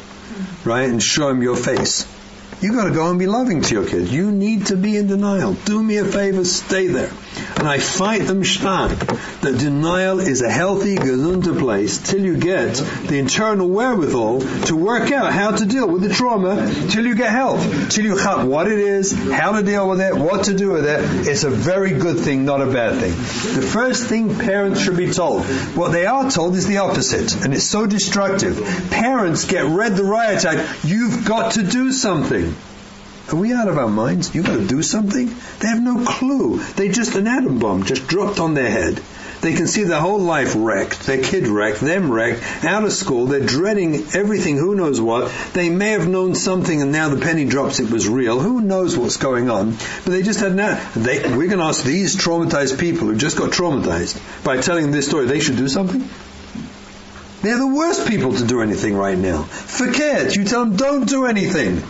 right, 0.65 0.89
and 0.89 1.03
show 1.03 1.29
him 1.29 1.43
your 1.43 1.57
face? 1.57 2.07
You 2.61 2.75
got 2.75 2.85
to 2.85 2.91
go 2.91 3.09
and 3.09 3.19
be 3.19 3.27
loving 3.27 3.63
to 3.63 3.75
your 3.75 3.87
kids. 3.87 4.13
You 4.13 4.31
need 4.31 4.67
to 4.67 4.77
be 4.77 4.99
in 4.99 5.07
denial. 5.07 5.55
Do 5.55 5.83
me 5.83 5.97
a 5.97 6.05
favor, 6.05 6.45
stay 6.45 6.89
there. 6.89 7.11
And 7.57 7.67
I 7.67 7.79
fight 7.79 8.27
them 8.27 8.45
stark 8.45 8.99
that 9.41 9.57
denial 9.59 10.21
is 10.21 10.43
a 10.43 10.51
healthy, 10.51 10.97
gesunde 10.97 11.59
place 11.59 11.97
till 11.99 12.21
you 12.21 12.37
get 12.37 12.75
the 12.75 13.19
internal 13.19 13.69
wherewithal 13.69 14.41
to 14.67 14.77
work 14.77 15.11
out 15.11 15.33
how 15.33 15.53
to 15.53 15.65
deal 15.65 15.89
with 15.89 16.03
the 16.03 16.11
trauma 16.11 16.71
till 16.91 17.07
you 17.07 17.15
get 17.15 17.31
help, 17.31 17.61
till 17.89 18.05
you 18.05 18.17
have 18.19 18.47
what 18.47 18.71
it 18.71 18.79
is, 18.79 19.13
how 19.13 19.53
to 19.53 19.63
deal 19.63 19.89
with 19.89 20.01
it, 20.01 20.15
what 20.15 20.45
to 20.45 20.55
do 20.55 20.71
with 20.73 20.85
it. 20.87 21.29
It's 21.29 21.45
a 21.45 21.51
very 21.51 21.93
good 21.93 22.19
thing, 22.19 22.45
not 22.45 22.61
a 22.61 22.67
bad 22.67 23.01
thing. 23.01 23.13
The 23.13 23.67
first 23.67 24.07
thing 24.07 24.39
parents 24.39 24.83
should 24.83 24.97
be 24.99 25.11
told, 25.11 25.45
what 25.75 25.93
they 25.93 26.05
are 26.05 26.31
told 26.31 26.55
is 26.57 26.67
the 26.67 26.79
opposite, 26.79 27.43
and 27.43 27.55
it's 27.55 27.65
so 27.65 27.87
destructive. 27.87 28.59
Parents 28.91 29.47
get 29.47 29.65
read 29.65 29.97
the 29.97 30.05
riot 30.05 30.45
act, 30.45 30.85
you've 30.85 31.25
got 31.25 31.53
to 31.53 31.63
do 31.63 31.93
something. 31.93 32.50
Are 33.33 33.37
we 33.37 33.53
out 33.53 33.69
of 33.69 33.79
our 33.79 33.89
minds? 33.89 34.35
You've 34.35 34.47
got 34.47 34.57
to 34.57 34.67
do 34.67 34.83
something? 34.83 35.35
They 35.61 35.69
have 35.69 35.81
no 35.81 36.05
clue. 36.05 36.59
They 36.75 36.89
just, 36.89 37.15
an 37.15 37.29
atom 37.29 37.59
bomb 37.61 37.85
just 37.85 38.09
dropped 38.09 38.41
on 38.41 38.55
their 38.55 38.71
head. 38.71 39.01
They 39.41 39.55
can 39.55 39.67
see 39.67 39.85
their 39.85 40.01
whole 40.01 40.19
life 40.19 40.55
wrecked, 40.55 41.07
their 41.07 41.23
kid 41.23 41.47
wrecked, 41.47 41.81
them 41.81 42.13
wrecked, 42.13 42.43
out 42.65 42.85
of 42.85 42.93
school, 42.93 43.27
they're 43.27 43.41
dreading 43.41 43.95
everything, 44.13 44.59
who 44.59 44.75
knows 44.75 45.01
what. 45.01 45.33
They 45.55 45.71
may 45.71 45.91
have 45.93 46.07
known 46.07 46.35
something 46.35 46.83
and 46.83 46.93
now 46.93 47.09
the 47.09 47.21
penny 47.21 47.47
drops 47.47 47.81
it 47.81 47.91
was 47.91 48.07
real. 48.07 48.39
Who 48.39 48.61
knows 48.61 48.99
what's 48.99 49.17
going 49.17 49.49
on? 49.49 49.71
But 49.71 50.11
they 50.11 50.23
just 50.23 50.41
had 50.41 50.55
now, 50.55 50.79
they, 50.95 51.23
we're 51.23 51.47
going 51.47 51.59
to 51.59 51.65
ask 51.65 51.83
these 51.83 52.17
traumatized 52.17 52.79
people 52.79 53.07
who 53.07 53.17
just 53.17 53.39
got 53.39 53.51
traumatized 53.51 54.21
by 54.45 54.61
telling 54.61 54.91
this 54.91 55.09
story, 55.09 55.25
they 55.27 55.41
should 55.41 55.57
do 55.57 55.69
something? 55.69 56.07
They're 57.41 57.59
the 57.59 57.67
worst 57.67 58.07
people 58.07 58.35
to 58.35 58.47
do 58.47 58.61
anything 58.61 58.95
right 58.95 59.17
now. 59.17 59.45
Forget. 59.45 60.37
You 60.37 60.45
tell 60.45 60.67
them 60.67 60.77
don't 60.77 61.09
do 61.09 61.25
anything. 61.25 61.83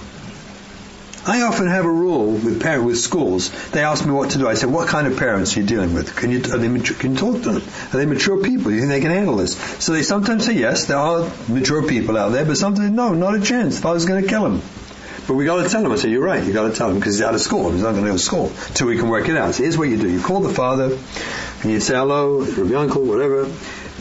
I 1.27 1.43
often 1.43 1.67
have 1.67 1.85
a 1.85 1.91
rule 1.91 2.33
with 2.33 2.63
parent 2.63 2.85
with 2.85 2.99
schools. 2.99 3.51
They 3.73 3.85
ask 3.85 4.07
me 4.07 4.13
what 4.13 4.31
to 4.31 4.39
do. 4.39 4.49
I 4.49 4.55
say, 4.55 4.67
"What 4.67 4.89
kind 4.89 5.07
of 5.07 5.19
parents 5.19 5.55
are 5.55 5.61
you 5.61 5.67
dealing 5.67 5.93
with? 5.93 6.17
Can 6.17 6.31
you 6.31 6.39
are 6.39 6.57
they 6.57 6.69
mature, 6.69 6.97
can 6.97 7.13
you 7.13 7.19
talk 7.19 7.43
to 7.43 7.53
them? 7.53 7.63
Are 7.93 7.97
they 7.99 8.07
mature 8.07 8.39
people? 8.43 8.71
Do 8.71 8.75
You 8.75 8.81
think 8.81 8.93
they 8.93 9.01
can 9.01 9.11
handle 9.11 9.37
this?" 9.37 9.55
So 9.81 9.93
they 9.93 10.03
sometimes 10.03 10.47
say 10.47 10.55
yes. 10.55 10.87
There 10.87 10.97
are 10.97 11.31
mature 11.49 11.83
people 11.83 12.17
out 12.17 12.33
there, 12.33 12.47
but 12.47 12.57
sometimes 12.57 12.91
no, 12.91 13.13
not 13.13 13.35
a 13.35 13.41
chance. 13.41 13.77
The 13.77 13.83
father's 13.83 14.07
going 14.07 14.23
to 14.23 14.29
kill 14.29 14.47
him. 14.47 14.63
But 15.29 15.35
we 15.35 15.45
got 15.45 15.63
to 15.63 15.69
tell 15.69 15.85
him. 15.85 15.93
I 15.93 15.97
say, 15.97 16.09
"You're 16.09 16.25
right. 16.25 16.43
You 16.43 16.55
got 16.55 16.69
to 16.69 16.75
tell 16.75 16.89
him 16.89 16.97
because 16.97 17.17
he's 17.17 17.23
out 17.23 17.35
of 17.35 17.43
school. 17.43 17.71
He's 17.71 17.83
not 17.83 17.93
going 17.93 18.05
to 18.05 18.11
go 18.11 18.17
to 18.17 18.23
school 18.23 18.51
till 18.73 18.87
we 18.87 18.97
can 18.97 19.11
work 19.11 19.29
it 19.29 19.37
out." 19.37 19.55
So 19.55 19.63
here's 19.63 19.77
what 19.77 19.91
you 19.91 19.99
do: 19.99 20.09
you 20.09 20.21
call 20.21 20.41
the 20.41 20.55
father, 20.55 20.97
and 21.63 21.71
you 21.71 21.81
say, 21.81 21.97
"Hello, 21.97 22.43
your 22.45 22.79
uncle, 22.79 23.03
whatever." 23.03 23.47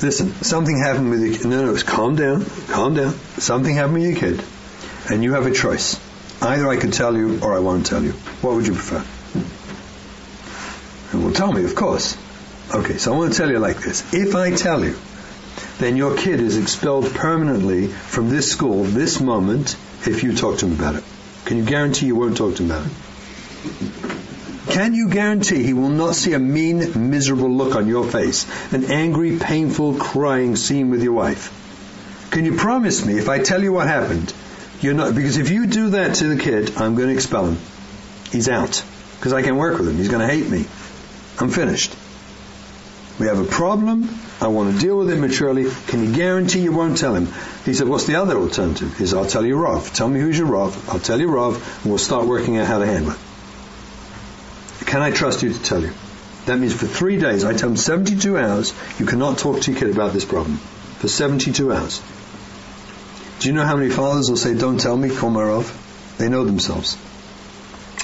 Listen, 0.02 0.34
something 0.42 0.80
happened 0.80 1.10
with 1.10 1.22
your 1.22 1.52
No, 1.52 1.66
no, 1.66 1.74
it's 1.74 1.84
calm 1.84 2.16
down, 2.16 2.46
calm 2.70 2.94
down. 2.94 3.14
Something 3.40 3.76
happened 3.76 3.96
with 3.96 4.04
your 4.04 4.16
kid, 4.16 4.42
and 5.10 5.22
you 5.22 5.34
have 5.34 5.46
a 5.46 5.52
choice. 5.52 5.98
Either 6.42 6.70
I 6.70 6.78
can 6.78 6.92
tell 6.92 7.18
you 7.18 7.40
or 7.42 7.54
I 7.54 7.60
won't 7.60 7.86
tell 7.86 8.04
you. 8.04 8.12
What 8.42 8.56
would 8.56 8.66
you 8.66 8.74
prefer? 8.74 9.04
Well, 11.14 11.34
tell 11.34 11.52
me, 11.52 11.64
of 11.64 11.76
course. 11.76 12.18
Okay, 12.74 12.98
so 12.98 13.14
I 13.14 13.18
want 13.18 13.34
to 13.34 13.38
tell 13.38 13.50
you 13.50 13.60
like 13.60 13.82
this. 13.82 14.14
If 14.14 14.36
I 14.36 14.52
tell 14.52 14.84
you, 14.86 14.96
then 15.80 15.98
your 15.98 16.16
kid 16.16 16.40
is 16.40 16.56
expelled 16.58 17.14
permanently 17.14 17.88
from 17.88 18.30
this 18.30 18.52
school 18.52 18.84
this 18.84 19.20
moment 19.20 19.76
if 20.06 20.24
you 20.24 20.36
talk 20.36 20.60
to 20.60 20.68
him 20.68 20.74
about 20.74 20.96
it. 20.96 21.04
Can 21.46 21.58
you 21.58 21.66
guarantee 21.66 22.06
you 22.06 22.16
won't 22.16 22.38
talk 22.38 22.56
to 22.56 22.64
him 22.64 22.72
about 22.72 22.86
it? 22.86 22.92
Can 24.70 24.94
you 24.94 25.10
guarantee 25.10 25.64
he 25.64 25.74
will 25.74 25.90
not 25.90 26.16
see 26.16 26.34
a 26.34 26.40
mean, 26.40 27.10
miserable 27.10 27.50
look 27.50 27.76
on 27.76 27.88
your 27.88 28.06
face, 28.06 28.46
an 28.72 28.86
angry, 28.86 29.38
painful, 29.38 29.96
crying 29.96 30.56
scene 30.56 30.92
with 30.92 31.02
your 31.02 31.14
wife? 31.14 31.52
Can 32.30 32.46
you 32.46 32.56
promise 32.56 33.04
me 33.04 33.18
if 33.18 33.28
I 33.28 33.40
tell 33.40 33.64
you 33.64 33.74
what 33.74 33.88
happened, 33.88 34.32
you're 34.82 34.94
not, 34.94 35.16
because 35.16 35.38
if 35.38 35.50
you 35.50 35.68
do 35.68 35.90
that 35.92 36.16
to 36.16 36.28
the 36.28 36.42
kid, 36.42 36.78
I'm 36.78 36.96
going 36.96 37.10
to 37.10 37.14
expel 37.14 37.48
him. 37.48 37.58
He's 38.32 38.50
out. 38.50 38.84
Because 39.18 39.34
I 39.34 39.42
can 39.42 39.58
work 39.58 39.78
with 39.78 39.90
him. 39.90 39.98
He's 39.98 40.08
going 40.08 40.26
to 40.26 40.34
hate 40.34 40.50
me. 40.50 40.66
I'm 41.40 41.50
finished. 41.50 41.94
We 43.20 43.28
have 43.28 43.40
a 43.40 43.44
problem. 43.46 44.10
I 44.40 44.48
want 44.48 44.74
to 44.74 44.80
deal 44.80 44.98
with 44.98 45.10
it 45.10 45.18
maturely. 45.18 45.66
Can 45.88 46.06
you 46.06 46.16
guarantee 46.16 46.62
you 46.62 46.72
won't 46.72 46.98
tell 46.98 47.14
him? 47.14 47.28
He 47.66 47.74
said, 47.74 47.90
what's 47.90 48.06
the 48.06 48.16
other 48.16 48.38
alternative? 48.38 48.98
He 48.98 49.06
said, 49.06 49.18
I'll 49.18 49.26
tell 49.26 49.46
you 49.46 49.58
Rav. 49.58 49.94
Tell 49.94 50.08
me 50.08 50.22
who's 50.22 50.38
your 50.38 50.48
Rav. 50.48 50.90
I'll 50.90 51.00
tell 51.00 51.20
you 51.20 51.28
Rav, 51.28 51.56
and 51.84 51.92
we'll 51.92 51.98
start 51.98 52.26
working 52.28 52.58
out 52.58 52.68
how 52.68 52.80
to 52.80 52.86
handle 52.86 53.12
it. 53.12 53.20
Can 54.86 55.02
I 55.02 55.12
trust 55.12 55.44
you 55.44 55.52
to 55.52 55.62
tell 55.62 55.82
you? 55.82 55.92
That 56.46 56.58
means 56.58 56.74
for 56.74 56.88
three 56.88 57.20
days, 57.20 57.44
I 57.44 57.54
tell 57.54 57.70
him 57.70 57.76
72 57.76 58.38
hours, 58.38 58.74
you 58.98 59.06
cannot 59.06 59.38
talk 59.38 59.60
to 59.62 59.72
your 59.72 59.80
kid 59.80 59.90
about 59.90 60.14
this 60.14 60.24
problem. 60.24 60.58
For 61.00 61.10
72 61.10 61.74
hours. 61.74 62.02
Do 63.40 63.48
you 63.48 63.54
know 63.54 63.66
how 63.66 63.78
many 63.78 63.90
fathers 63.90 64.30
will 64.30 64.38
say, 64.38 64.54
don't 64.54 64.80
tell 64.80 64.98
me, 64.98 65.10
Komarov? 65.10 66.18
They 66.18 66.28
know 66.28 66.44
themselves. 66.44 66.98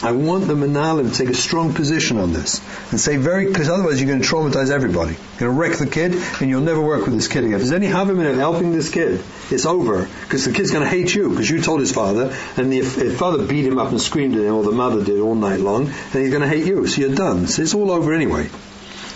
I 0.02 0.12
want 0.12 0.48
the 0.48 0.56
Manalim 0.56 1.12
to 1.12 1.18
take 1.18 1.30
a 1.30 1.34
strong 1.34 1.74
position 1.74 2.18
on 2.18 2.34
this 2.34 2.62
and 2.92 3.00
say 3.00 3.18
very, 3.18 3.48
because 3.48 3.70
otherwise 3.70 4.02
you're 4.02 4.10
going 4.10 4.22
to 4.22 4.28
traumatize 4.28 4.70
everybody. 4.70 5.14
You're 5.40 5.52
going 5.52 5.52
to 5.52 5.60
wreck 5.60 5.78
the 5.78 5.88
kid 5.88 6.14
and 6.14 6.50
you'll 6.50 6.62
never 6.62 6.82
work 6.82 7.06
with 7.06 7.16
this 7.16 7.28
kid 7.28 7.46
again. 7.46 7.56
If 7.56 7.60
there's 7.62 7.72
any 7.72 7.88
half 7.88 8.08
havim 8.08 8.26
in 8.26 8.38
helping 8.38 8.74
this 8.74 8.90
kid, 8.90 9.22
it's 9.50 9.66
over 9.66 10.08
because 10.24 10.46
the 10.46 10.52
kid's 10.52 10.72
going 10.72 10.84
to 10.84 10.90
hate 10.90 11.14
you 11.16 11.30
because 11.30 11.50
you 11.50 11.62
told 11.62 11.80
his 11.80 11.92
father 11.92 12.36
and 12.58 12.72
the, 12.72 12.82
the 12.82 13.12
father 13.12 13.46
beat 13.46 13.66
him 13.66 13.80
up 13.80 13.90
and 13.90 14.02
screamed 14.02 14.36
at 14.36 14.42
him 14.42 14.54
or 14.54 14.64
the 14.64 14.72
mother 14.72 15.04
did 15.04 15.20
all 15.20 15.36
night 15.36 15.60
long 15.60 15.88
and 15.88 16.22
he's 16.22 16.30
going 16.30 16.42
to 16.42 16.48
hate 16.48 16.66
you. 16.66 16.88
So 16.88 17.02
you're 17.02 17.16
done. 17.16 17.48
So 17.48 17.62
it's 17.62 17.74
all 17.74 17.92
over 17.92 18.14
anyway. 18.14 18.50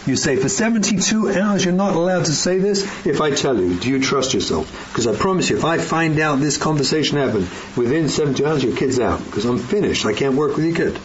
You 0.10 0.16
say, 0.16 0.38
for 0.38 0.50
72 0.50 1.40
hours 1.40 1.64
you're 1.64 1.72
not 1.72 1.94
allowed 1.94 2.26
to 2.26 2.32
say 2.32 2.58
this? 2.58 2.84
If 3.06 3.22
I 3.22 3.30
tell 3.30 3.56
you, 3.56 3.80
do 3.80 3.90
you 3.90 4.00
trust 4.00 4.34
yourself? 4.34 4.90
Because 4.90 5.06
I 5.06 5.16
promise 5.16 5.52
you, 5.52 5.58
if 5.58 5.64
I 5.64 5.78
find 5.78 6.20
out 6.20 6.40
this 6.40 6.58
conversation 6.58 7.20
happened, 7.20 7.48
within 7.78 8.10
72 8.10 8.44
hours 8.44 8.64
your 8.64 8.76
kid's 8.76 9.00
out. 9.00 9.24
Because 9.24 9.46
I'm 9.46 9.60
finished. 9.60 10.08
I 10.08 10.14
can't 10.14 10.34
work 10.34 10.56
with 10.58 10.66
your 10.66 10.76
kid. 10.76 11.00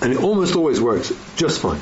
And 0.00 0.12
it 0.12 0.20
almost 0.20 0.56
always 0.56 0.80
works 0.80 1.12
just 1.36 1.60
fine 1.60 1.80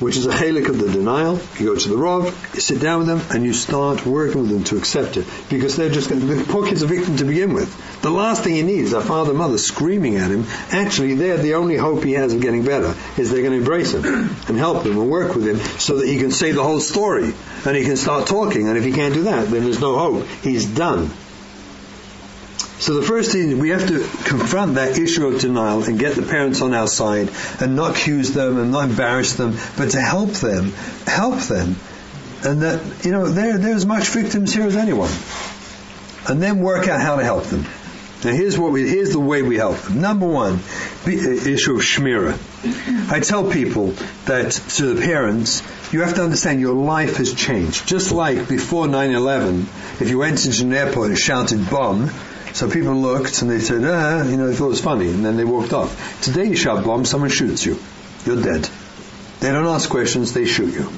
which 0.00 0.16
is 0.16 0.26
a 0.26 0.32
halik 0.32 0.68
of 0.68 0.78
the 0.78 0.90
denial. 0.90 1.40
You 1.58 1.66
go 1.66 1.76
to 1.76 1.88
the 1.88 1.96
Rav, 1.96 2.24
you 2.54 2.60
sit 2.60 2.80
down 2.80 3.00
with 3.00 3.08
them, 3.08 3.20
and 3.30 3.44
you 3.44 3.52
start 3.52 4.04
working 4.04 4.42
with 4.42 4.50
them 4.50 4.64
to 4.64 4.76
accept 4.76 5.16
it. 5.16 5.26
Because 5.48 5.76
they're 5.76 5.90
just 5.90 6.10
the 6.10 6.44
poor 6.48 6.66
kid's 6.66 6.82
a 6.82 6.86
victim 6.86 7.16
to 7.16 7.24
begin 7.24 7.54
with. 7.54 8.02
The 8.02 8.10
last 8.10 8.44
thing 8.44 8.54
he 8.54 8.62
needs, 8.62 8.92
a 8.92 9.00
father 9.00 9.30
and 9.30 9.38
mother 9.38 9.58
screaming 9.58 10.16
at 10.16 10.30
him, 10.30 10.44
actually 10.70 11.14
they're 11.14 11.38
the 11.38 11.54
only 11.54 11.76
hope 11.76 12.04
he 12.04 12.12
has 12.12 12.32
of 12.32 12.40
getting 12.40 12.64
better, 12.64 12.94
is 13.16 13.30
they're 13.30 13.42
going 13.42 13.52
to 13.52 13.58
embrace 13.58 13.92
him 13.92 14.04
and 14.48 14.56
help 14.56 14.84
him 14.84 14.98
and 14.98 15.10
work 15.10 15.34
with 15.34 15.46
him 15.46 15.56
so 15.78 15.98
that 15.98 16.06
he 16.06 16.18
can 16.18 16.30
say 16.30 16.52
the 16.52 16.62
whole 16.62 16.80
story 16.80 17.32
and 17.64 17.76
he 17.76 17.84
can 17.84 17.96
start 17.96 18.26
talking. 18.26 18.68
And 18.68 18.76
if 18.76 18.84
he 18.84 18.92
can't 18.92 19.14
do 19.14 19.24
that, 19.24 19.48
then 19.48 19.64
there's 19.64 19.80
no 19.80 19.98
hope. 19.98 20.26
He's 20.42 20.66
done. 20.66 21.10
So 22.86 22.94
the 22.94 23.02
first 23.02 23.32
thing, 23.32 23.58
we 23.58 23.70
have 23.70 23.88
to 23.88 23.98
confront 24.28 24.76
that 24.76 24.96
issue 24.96 25.26
of 25.26 25.40
denial 25.40 25.82
and 25.82 25.98
get 25.98 26.14
the 26.14 26.22
parents 26.22 26.62
on 26.62 26.72
our 26.72 26.86
side 26.86 27.30
and 27.60 27.74
not 27.74 27.96
accuse 27.96 28.30
them 28.30 28.58
and 28.58 28.70
not 28.70 28.90
embarrass 28.90 29.32
them, 29.32 29.56
but 29.76 29.90
to 29.90 30.00
help 30.00 30.30
them, 30.30 30.70
help 31.04 31.40
them. 31.40 31.74
And 32.44 32.62
that, 32.62 33.04
you 33.04 33.10
know, 33.10 33.28
they're, 33.28 33.58
they're 33.58 33.74
as 33.74 33.84
much 33.84 34.06
victims 34.10 34.54
here 34.54 34.68
as 34.68 34.76
anyone. 34.76 35.10
And 36.28 36.40
then 36.40 36.60
work 36.60 36.86
out 36.86 37.00
how 37.00 37.16
to 37.16 37.24
help 37.24 37.46
them. 37.46 37.64
Now 38.24 38.30
here's 38.30 38.56
what 38.56 38.70
we, 38.70 38.88
here's 38.88 39.10
the 39.10 39.18
way 39.18 39.42
we 39.42 39.56
help 39.56 39.78
them. 39.78 40.00
Number 40.00 40.28
one, 40.28 40.60
the 41.04 41.18
uh, 41.18 41.50
issue 41.50 41.74
of 41.74 41.80
shmira. 41.80 42.38
I 43.10 43.18
tell 43.18 43.50
people 43.50 43.96
that 44.26 44.52
to 44.52 44.94
the 44.94 45.02
parents, 45.02 45.60
you 45.92 46.02
have 46.02 46.14
to 46.14 46.22
understand 46.22 46.60
your 46.60 46.76
life 46.76 47.16
has 47.16 47.34
changed. 47.34 47.88
Just 47.88 48.12
like 48.12 48.48
before 48.48 48.86
9-11, 48.86 50.00
if 50.00 50.08
you 50.08 50.18
went 50.18 50.46
into 50.46 50.62
an 50.62 50.72
airport 50.72 51.08
and 51.08 51.18
shouted 51.18 51.68
bomb, 51.68 52.10
so 52.56 52.70
people 52.70 52.94
looked 52.94 53.42
and 53.42 53.50
they 53.50 53.60
said, 53.60 53.84
ah, 53.84 54.22
you 54.22 54.38
know, 54.38 54.46
they 54.46 54.54
thought 54.54 54.66
it 54.66 54.68
was 54.68 54.80
funny, 54.80 55.10
and 55.10 55.22
then 55.22 55.36
they 55.36 55.44
walked 55.44 55.74
off. 55.74 56.22
Today 56.22 56.46
you 56.46 56.56
shot 56.56 56.82
bomb, 56.84 57.04
someone 57.04 57.28
shoots 57.28 57.66
you. 57.66 57.78
You're 58.24 58.42
dead. 58.42 58.66
They 59.40 59.52
don't 59.52 59.66
ask 59.66 59.90
questions, 59.90 60.32
they 60.32 60.46
shoot 60.46 60.72
you. 60.72 60.90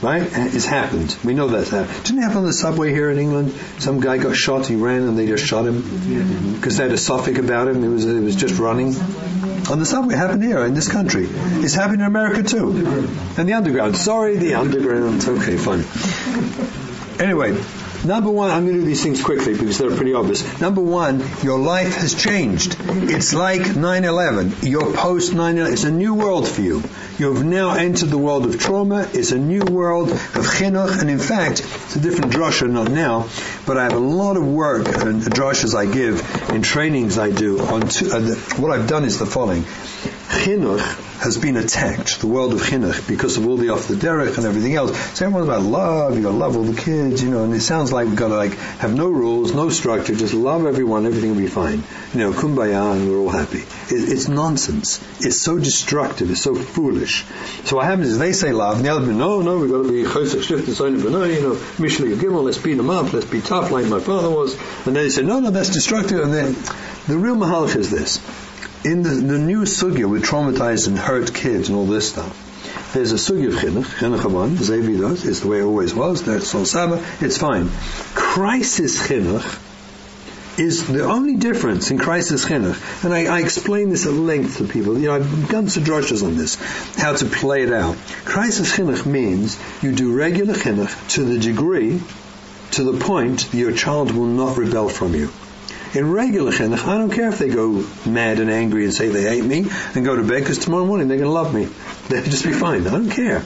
Right? 0.00 0.22
It's 0.24 0.64
happened. 0.64 1.14
We 1.22 1.34
know 1.34 1.48
that's 1.48 1.68
happened. 1.68 2.02
Didn't 2.04 2.20
it 2.20 2.22
happen 2.22 2.38
on 2.38 2.44
the 2.44 2.52
subway 2.54 2.92
here 2.92 3.10
in 3.10 3.18
England? 3.18 3.52
Some 3.78 4.00
guy 4.00 4.16
got 4.16 4.36
shot, 4.36 4.66
he 4.66 4.76
ran 4.76 5.02
and 5.02 5.18
they 5.18 5.26
just 5.26 5.44
shot 5.44 5.66
him 5.66 6.54
because 6.54 6.78
they 6.78 6.84
had 6.84 6.92
a 6.92 6.98
suffix 6.98 7.38
about 7.38 7.68
him. 7.68 7.84
It 7.84 7.88
was, 7.88 8.06
it 8.06 8.22
was 8.22 8.36
just 8.36 8.58
running. 8.58 8.94
On 9.70 9.78
the 9.78 9.84
subway, 9.84 10.14
it 10.14 10.18
happened 10.18 10.44
here 10.44 10.64
in 10.64 10.72
this 10.72 10.90
country. 10.90 11.26
It's 11.28 11.74
happened 11.74 12.00
in 12.00 12.06
America 12.06 12.42
too. 12.42 12.70
And 13.36 13.46
the 13.46 13.52
underground. 13.52 13.98
Sorry, 13.98 14.38
the 14.38 14.54
underground. 14.54 15.28
Okay, 15.28 15.58
fine. 15.58 15.84
Anyway, 17.20 17.52
Number 18.06 18.30
one, 18.30 18.50
I'm 18.50 18.64
going 18.66 18.76
to 18.76 18.82
do 18.82 18.86
these 18.86 19.02
things 19.02 19.20
quickly 19.20 19.54
because 19.54 19.78
they're 19.78 19.94
pretty 19.94 20.14
obvious. 20.14 20.60
Number 20.60 20.80
one, 20.80 21.24
your 21.42 21.58
life 21.58 21.96
has 21.96 22.14
changed. 22.14 22.76
It's 22.78 23.34
like 23.34 23.62
9-11. 23.62 24.68
You're 24.68 24.92
post 24.94 25.32
9-11. 25.32 25.72
It's 25.72 25.84
a 25.84 25.90
new 25.90 26.14
world 26.14 26.46
for 26.46 26.60
you. 26.60 26.84
You've 27.18 27.44
now 27.44 27.72
entered 27.72 28.10
the 28.10 28.18
world 28.18 28.46
of 28.46 28.60
trauma. 28.60 29.08
It's 29.12 29.32
a 29.32 29.38
new 29.38 29.64
world 29.64 30.12
of 30.12 30.18
chinuch. 30.18 31.00
And 31.00 31.10
in 31.10 31.18
fact, 31.18 31.60
it's 31.60 31.96
a 31.96 32.00
different 32.00 32.32
drasha, 32.32 32.70
not 32.70 32.92
now, 32.92 33.28
but 33.66 33.76
I 33.76 33.84
have 33.84 33.94
a 33.94 33.98
lot 33.98 34.36
of 34.36 34.46
work 34.46 34.86
and 34.86 35.22
drashas 35.22 35.74
I 35.74 35.92
give 35.92 36.20
in 36.50 36.62
trainings 36.62 37.18
I 37.18 37.32
do 37.32 37.60
on 37.60 37.88
two, 37.88 38.12
uh, 38.12 38.20
the, 38.20 38.36
what 38.58 38.70
I've 38.70 38.86
done 38.86 39.04
is 39.04 39.18
the 39.18 39.26
following. 39.26 39.64
Chinuch 40.28 40.80
has 41.20 41.38
been 41.38 41.56
attacked, 41.56 42.20
the 42.20 42.26
world 42.26 42.52
of 42.52 42.60
chinuch, 42.60 43.08
because 43.08 43.36
of 43.36 43.46
all 43.46 43.56
the 43.56 43.70
off 43.70 43.88
the 43.88 43.94
derech 43.94 44.36
and 44.36 44.46
everything 44.46 44.74
else. 44.74 44.96
So 45.16 45.26
everyone's 45.26 45.48
about 45.48 45.62
love, 45.62 46.16
you 46.16 46.22
gotta 46.22 46.36
love 46.36 46.56
all 46.56 46.64
the 46.64 46.80
kids, 46.80 47.22
you 47.22 47.30
know, 47.30 47.44
and 47.44 47.54
it 47.54 47.60
sounds 47.60 47.92
like 47.92 48.08
we've 48.08 48.16
gotta 48.16 48.36
like 48.36 48.54
have 48.78 48.94
no 48.94 49.08
rules, 49.08 49.54
no 49.54 49.68
structure, 49.70 50.14
just 50.14 50.34
love 50.34 50.66
everyone, 50.66 51.06
everything 51.06 51.30
will 51.30 51.40
be 51.40 51.46
fine. 51.46 51.82
You 52.12 52.20
know, 52.20 52.32
kumbaya 52.32 52.94
and 52.94 53.08
we're 53.08 53.18
all 53.18 53.30
happy. 53.30 53.60
It, 53.60 54.08
it's 54.12 54.28
nonsense. 54.28 55.00
It's 55.24 55.40
so 55.40 55.58
destructive, 55.58 56.30
it's 56.30 56.42
so 56.42 56.54
foolish. 56.54 57.24
So 57.64 57.76
what 57.76 57.86
happens 57.86 58.08
is 58.08 58.18
they 58.18 58.32
say 58.32 58.52
love, 58.52 58.76
and 58.76 58.84
the 58.84 58.90
other 58.90 59.00
people, 59.00 59.14
no, 59.14 59.42
no, 59.42 59.58
we've 59.58 59.70
got 59.70 59.84
to 59.84 59.90
be 59.90 60.02
chosek 60.02 60.42
shift 60.42 60.66
and 60.66 60.76
sign 60.76 60.98
you 60.98 61.08
know, 61.08 61.54
Mishle 61.78 62.14
Gimel, 62.16 62.42
let's 62.44 62.58
beat 62.58 62.74
them 62.74 62.90
up, 62.90 63.12
let's 63.12 63.26
be 63.26 63.40
tough 63.40 63.70
like 63.70 63.86
my 63.86 64.00
father 64.00 64.30
was. 64.30 64.54
And 64.54 64.94
then 64.94 64.94
they 64.94 65.10
say, 65.10 65.22
no, 65.22 65.40
no, 65.40 65.50
that's 65.50 65.70
destructive. 65.70 66.20
And 66.20 66.32
then 66.32 66.52
the 67.06 67.16
real 67.16 67.36
mahalach 67.36 67.76
is 67.76 67.90
this 67.90 68.18
in 68.86 69.02
the, 69.02 69.10
the 69.10 69.38
new 69.38 69.62
sugya 69.62 70.08
with 70.08 70.22
traumatized 70.22 70.86
and 70.86 70.96
hurt 70.96 71.34
kids 71.34 71.68
and 71.68 71.76
all 71.76 71.86
this 71.86 72.08
stuff, 72.08 72.92
there's 72.94 73.10
a 73.10 73.16
sugya 73.16 73.48
of 73.48 73.54
chinuch, 73.54 73.84
chinuch 73.98 74.20
avan, 74.20 74.56
Zevi 74.56 74.96
does, 74.96 75.26
it's 75.26 75.40
the 75.40 75.48
way 75.48 75.58
it 75.58 75.64
always 75.64 75.92
was, 75.92 76.22
that's 76.22 76.54
all 76.54 76.64
saba, 76.64 77.04
it's 77.20 77.36
fine. 77.36 77.68
Crisis 78.14 79.02
chinuch 79.08 79.60
is 80.60 80.86
the 80.86 81.04
only 81.04 81.34
difference 81.34 81.90
in 81.90 81.98
crisis 81.98 82.44
chinuch, 82.44 83.04
and 83.04 83.12
I, 83.12 83.24
I, 83.24 83.40
explain 83.40 83.90
this 83.90 84.06
at 84.06 84.12
length 84.12 84.58
to 84.58 84.64
people. 84.64 84.96
You 84.96 85.08
know, 85.08 85.16
I've 85.16 85.48
done 85.48 85.68
some 85.68 85.82
drushes 85.82 86.22
on 86.22 86.36
this, 86.36 86.54
how 86.94 87.12
to 87.12 87.26
play 87.26 87.64
it 87.64 87.72
out. 87.72 87.96
Crisis 88.24 88.76
chinuch 88.76 89.04
means 89.04 89.58
you 89.82 89.92
do 89.92 90.14
regular 90.14 90.54
chinuch 90.54 91.14
to 91.14 91.24
the 91.24 91.38
degree, 91.38 92.00
to 92.72 92.84
the 92.84 93.04
point 93.04 93.52
your 93.52 93.72
child 93.72 94.12
will 94.12 94.26
not 94.26 94.56
rebel 94.56 94.88
from 94.88 95.16
you. 95.16 95.32
In 95.96 96.12
regular 96.12 96.52
chinuch, 96.52 96.86
I 96.86 96.98
don't 96.98 97.10
care 97.10 97.30
if 97.30 97.38
they 97.38 97.48
go 97.48 97.82
mad 98.04 98.38
and 98.38 98.50
angry 98.50 98.84
and 98.84 98.92
say 98.92 99.08
they 99.08 99.22
hate 99.22 99.42
me 99.44 99.64
and 99.94 100.04
go 100.04 100.14
to 100.14 100.22
bed 100.22 100.40
because 100.40 100.58
tomorrow 100.58 100.84
morning 100.84 101.08
they're 101.08 101.16
going 101.16 101.30
to 101.30 101.32
love 101.32 101.54
me. 101.54 101.68
They'll 102.08 102.22
just 102.22 102.44
be 102.44 102.52
fine. 102.52 102.86
I 102.86 102.90
don't 102.90 103.08
care. 103.08 103.42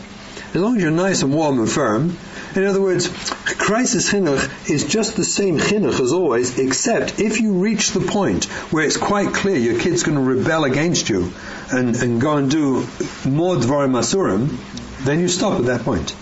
As 0.49 0.57
long 0.57 0.77
as 0.77 0.83
you're 0.83 0.91
nice 0.91 1.23
and 1.23 1.33
warm 1.33 1.61
and 1.61 1.71
firm, 1.71 2.17
In 2.57 2.65
other 2.65 2.81
words, 2.81 3.07
crisis 3.45 4.13
chinuch 4.13 4.69
is 4.69 4.85
just 4.85 5.15
the 5.15 5.23
same 5.23 5.59
chinuch 5.59 6.01
as 6.01 6.13
always, 6.13 6.59
except 6.59 7.21
if 7.21 7.41
you 7.41 7.53
reach 7.53 7.93
the 7.93 8.01
point 8.01 8.47
where 8.73 8.85
it's 8.85 8.97
quite 8.97 9.33
clear 9.33 9.57
your 9.57 9.79
kid's 9.79 10.03
going 10.03 10.17
to 10.17 10.25
rebel 10.25 10.65
against 10.65 11.09
you 11.09 11.33
and, 11.71 11.95
and 11.95 12.21
go 12.21 12.37
and 12.37 12.51
do 12.51 12.81
more 13.25 13.55
dvarim 13.55 13.95
asurim, 13.97 14.57
then 15.05 15.21
you 15.21 15.29
stop 15.29 15.61
at 15.61 15.67
that 15.67 15.83
point. 15.83 16.17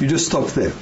You 0.00 0.08
just 0.08 0.24
stop 0.24 0.48
there. 0.52 0.72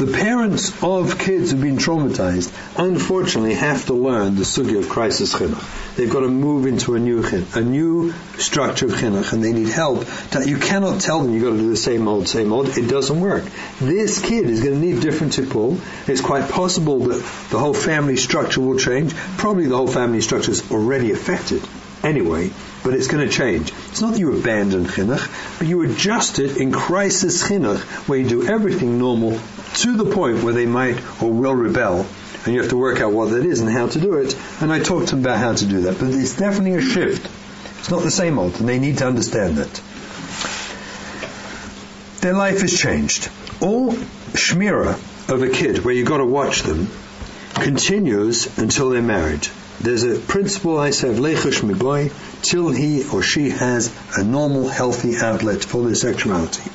The 0.00 0.06
parents 0.06 0.72
of 0.82 1.18
kids 1.18 1.50
who've 1.50 1.60
been 1.60 1.76
traumatized, 1.76 2.50
unfortunately, 2.78 3.52
have 3.52 3.84
to 3.84 3.92
learn 3.92 4.34
the 4.34 4.44
sugi 4.44 4.78
of 4.78 4.88
crisis 4.88 5.34
chinuch. 5.34 5.94
They've 5.94 6.08
got 6.08 6.20
to 6.20 6.28
move 6.28 6.66
into 6.66 6.94
a 6.94 6.98
new 6.98 7.22
a 7.54 7.60
new 7.60 8.14
structure 8.38 8.86
of 8.86 8.92
chinuch, 8.92 9.34
and 9.34 9.44
they 9.44 9.52
need 9.52 9.68
help. 9.68 10.06
You 10.42 10.56
cannot 10.56 11.02
tell 11.02 11.20
them 11.20 11.34
you've 11.34 11.42
got 11.42 11.50
to 11.50 11.58
do 11.58 11.68
the 11.68 11.76
same 11.76 12.08
old, 12.08 12.28
same 12.28 12.50
old. 12.50 12.78
It 12.78 12.88
doesn't 12.88 13.20
work. 13.20 13.44
This 13.78 14.22
kid 14.22 14.48
is 14.48 14.62
going 14.64 14.80
to 14.80 14.86
need 14.86 15.02
different 15.02 15.34
tippul. 15.34 15.78
It's 16.08 16.22
quite 16.22 16.48
possible 16.48 17.00
that 17.00 17.22
the 17.50 17.58
whole 17.58 17.74
family 17.74 18.16
structure 18.16 18.62
will 18.62 18.78
change. 18.78 19.14
Probably 19.36 19.66
the 19.66 19.76
whole 19.76 19.86
family 19.86 20.22
structure 20.22 20.52
is 20.52 20.70
already 20.70 21.12
affected 21.12 21.62
anyway, 22.02 22.50
but 22.82 22.94
it's 22.94 23.06
going 23.06 23.28
to 23.28 23.30
change. 23.30 23.70
It's 23.90 24.00
not 24.00 24.12
that 24.12 24.18
you 24.18 24.34
abandon 24.34 24.86
chinuch, 24.86 25.58
but 25.58 25.66
you 25.68 25.82
adjust 25.82 26.38
it 26.38 26.56
in 26.56 26.72
crisis 26.72 27.46
chinuch, 27.46 27.80
where 28.08 28.18
you 28.18 28.26
do 28.26 28.46
everything 28.46 28.98
normal 28.98 29.38
to 29.74 29.96
the 29.96 30.04
point 30.04 30.42
where 30.42 30.54
they 30.54 30.66
might 30.66 31.00
or 31.22 31.32
will 31.32 31.54
rebel, 31.54 32.06
and 32.44 32.54
you 32.54 32.60
have 32.60 32.70
to 32.70 32.76
work 32.76 33.00
out 33.00 33.12
what 33.12 33.30
that 33.30 33.44
is 33.44 33.60
and 33.60 33.70
how 33.70 33.86
to 33.88 34.00
do 34.00 34.14
it. 34.14 34.36
And 34.60 34.72
I 34.72 34.80
talked 34.80 35.08
to 35.08 35.16
them 35.16 35.24
about 35.24 35.38
how 35.38 35.54
to 35.54 35.66
do 35.66 35.82
that, 35.82 35.98
but 35.98 36.08
it's 36.08 36.36
definitely 36.36 36.74
a 36.74 36.80
shift. 36.80 37.28
It's 37.78 37.90
not 37.90 38.02
the 38.02 38.10
same 38.10 38.38
old, 38.38 38.58
and 38.60 38.68
they 38.68 38.78
need 38.78 38.98
to 38.98 39.06
understand 39.06 39.56
that. 39.56 39.82
Their 42.20 42.34
life 42.34 42.60
has 42.60 42.78
changed. 42.78 43.30
All 43.60 43.92
shmira 43.92 44.92
of 45.32 45.42
a 45.42 45.48
kid, 45.48 45.84
where 45.84 45.94
you've 45.94 46.08
got 46.08 46.18
to 46.18 46.26
watch 46.26 46.62
them, 46.62 46.88
continues 47.54 48.58
until 48.58 48.90
they're 48.90 49.02
married. 49.02 49.46
There's 49.80 50.02
a 50.02 50.18
principle 50.18 50.78
I 50.78 50.90
said, 50.90 51.16
lechush 51.16 51.62
miboy, 51.62 52.12
till 52.42 52.68
he 52.68 53.08
or 53.08 53.22
she 53.22 53.48
has 53.50 53.90
a 54.14 54.22
normal, 54.22 54.68
healthy 54.68 55.16
outlet 55.16 55.64
for 55.64 55.82
their 55.84 55.94
sexuality. 55.94 56.70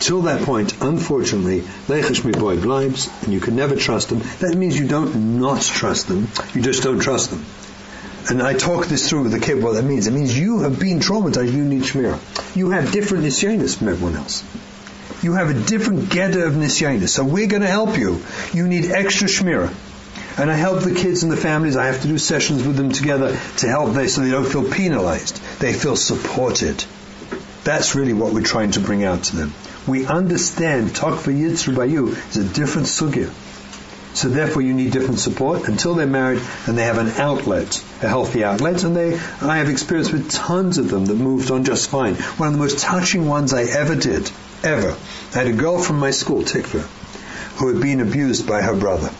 Till 0.00 0.22
that 0.22 0.42
point, 0.42 0.80
unfortunately, 0.80 1.60
lechush 1.60 2.22
miboy 2.22 2.58
bleibt, 2.58 3.22
and 3.22 3.34
you 3.34 3.38
can 3.38 3.54
never 3.54 3.76
trust 3.76 4.08
them. 4.08 4.20
That 4.40 4.56
means 4.56 4.78
you 4.78 4.88
don't 4.88 5.38
not 5.38 5.60
trust 5.60 6.08
them, 6.08 6.26
you 6.54 6.62
just 6.62 6.82
don't 6.82 7.00
trust 7.00 7.30
them. 7.30 7.44
And 8.30 8.42
I 8.42 8.54
talk 8.54 8.86
this 8.86 9.08
through 9.08 9.24
with 9.24 9.32
the 9.32 9.40
kid 9.40 9.62
what 9.62 9.74
that 9.74 9.84
means. 9.84 10.06
It 10.06 10.12
means 10.12 10.36
you 10.36 10.60
have 10.60 10.80
been 10.80 11.00
traumatized, 11.00 11.52
you 11.52 11.64
need 11.64 11.82
shmira. 11.82 12.18
You 12.56 12.70
have 12.70 12.92
different 12.92 13.24
nisyanis 13.24 13.76
from 13.76 13.88
everyone 13.88 14.16
else. 14.16 14.42
You 15.22 15.34
have 15.34 15.50
a 15.50 15.54
different 15.54 16.08
geda 16.08 16.46
of 16.46 16.54
nisyanis. 16.54 17.10
So 17.10 17.24
we're 17.24 17.46
going 17.46 17.62
to 17.62 17.68
help 17.68 17.98
you. 17.98 18.22
You 18.54 18.68
need 18.68 18.90
extra 18.90 19.28
shmira. 19.28 19.72
And 20.38 20.50
I 20.50 20.54
help 20.54 20.82
the 20.82 20.94
kids 20.94 21.24
and 21.24 21.30
the 21.30 21.36
families. 21.36 21.76
I 21.76 21.86
have 21.86 22.00
to 22.02 22.08
do 22.08 22.16
sessions 22.16 22.66
with 22.66 22.76
them 22.76 22.90
together 22.92 23.38
to 23.58 23.68
help 23.68 23.92
them 23.92 24.08
so 24.08 24.22
they 24.22 24.30
don't 24.30 24.46
feel 24.46 24.70
penalized. 24.70 25.36
They 25.58 25.74
feel 25.74 25.96
supported. 25.96 26.84
That's 27.64 27.94
really 27.94 28.14
what 28.14 28.32
we're 28.32 28.42
trying 28.42 28.70
to 28.72 28.80
bring 28.80 29.04
out 29.04 29.24
to 29.24 29.36
them. 29.36 29.54
We 29.86 30.06
understand 30.06 30.90
Tokva 30.90 31.32
Yitzru 31.32 31.74
Bayu 31.74 32.08
is 32.30 32.36
a 32.36 32.44
different 32.44 32.86
sugya. 32.86 33.30
So 34.12 34.28
therefore 34.28 34.62
you 34.62 34.74
need 34.74 34.92
different 34.92 35.20
support 35.20 35.68
until 35.68 35.94
they're 35.94 36.06
married 36.06 36.42
and 36.66 36.76
they 36.76 36.84
have 36.84 36.98
an 36.98 37.08
outlet, 37.20 37.82
a 38.02 38.08
healthy 38.08 38.42
outlet. 38.42 38.82
And 38.82 38.94
they, 38.94 39.14
I 39.40 39.58
have 39.58 39.68
experience 39.68 40.10
with 40.10 40.30
tons 40.30 40.78
of 40.78 40.90
them 40.90 41.06
that 41.06 41.14
moved 41.14 41.50
on 41.50 41.64
just 41.64 41.88
fine. 41.88 42.14
One 42.14 42.48
of 42.48 42.54
the 42.54 42.58
most 42.58 42.80
touching 42.80 43.26
ones 43.26 43.54
I 43.54 43.62
ever 43.62 43.94
did, 43.94 44.30
ever. 44.64 44.96
I 45.34 45.38
had 45.38 45.46
a 45.46 45.52
girl 45.52 45.78
from 45.78 46.00
my 46.00 46.10
school, 46.10 46.42
Tikva, 46.42 46.80
who 47.58 47.72
had 47.72 47.80
been 47.80 48.00
abused 48.00 48.46
by 48.48 48.62
her 48.62 48.74
brother. 48.74 49.10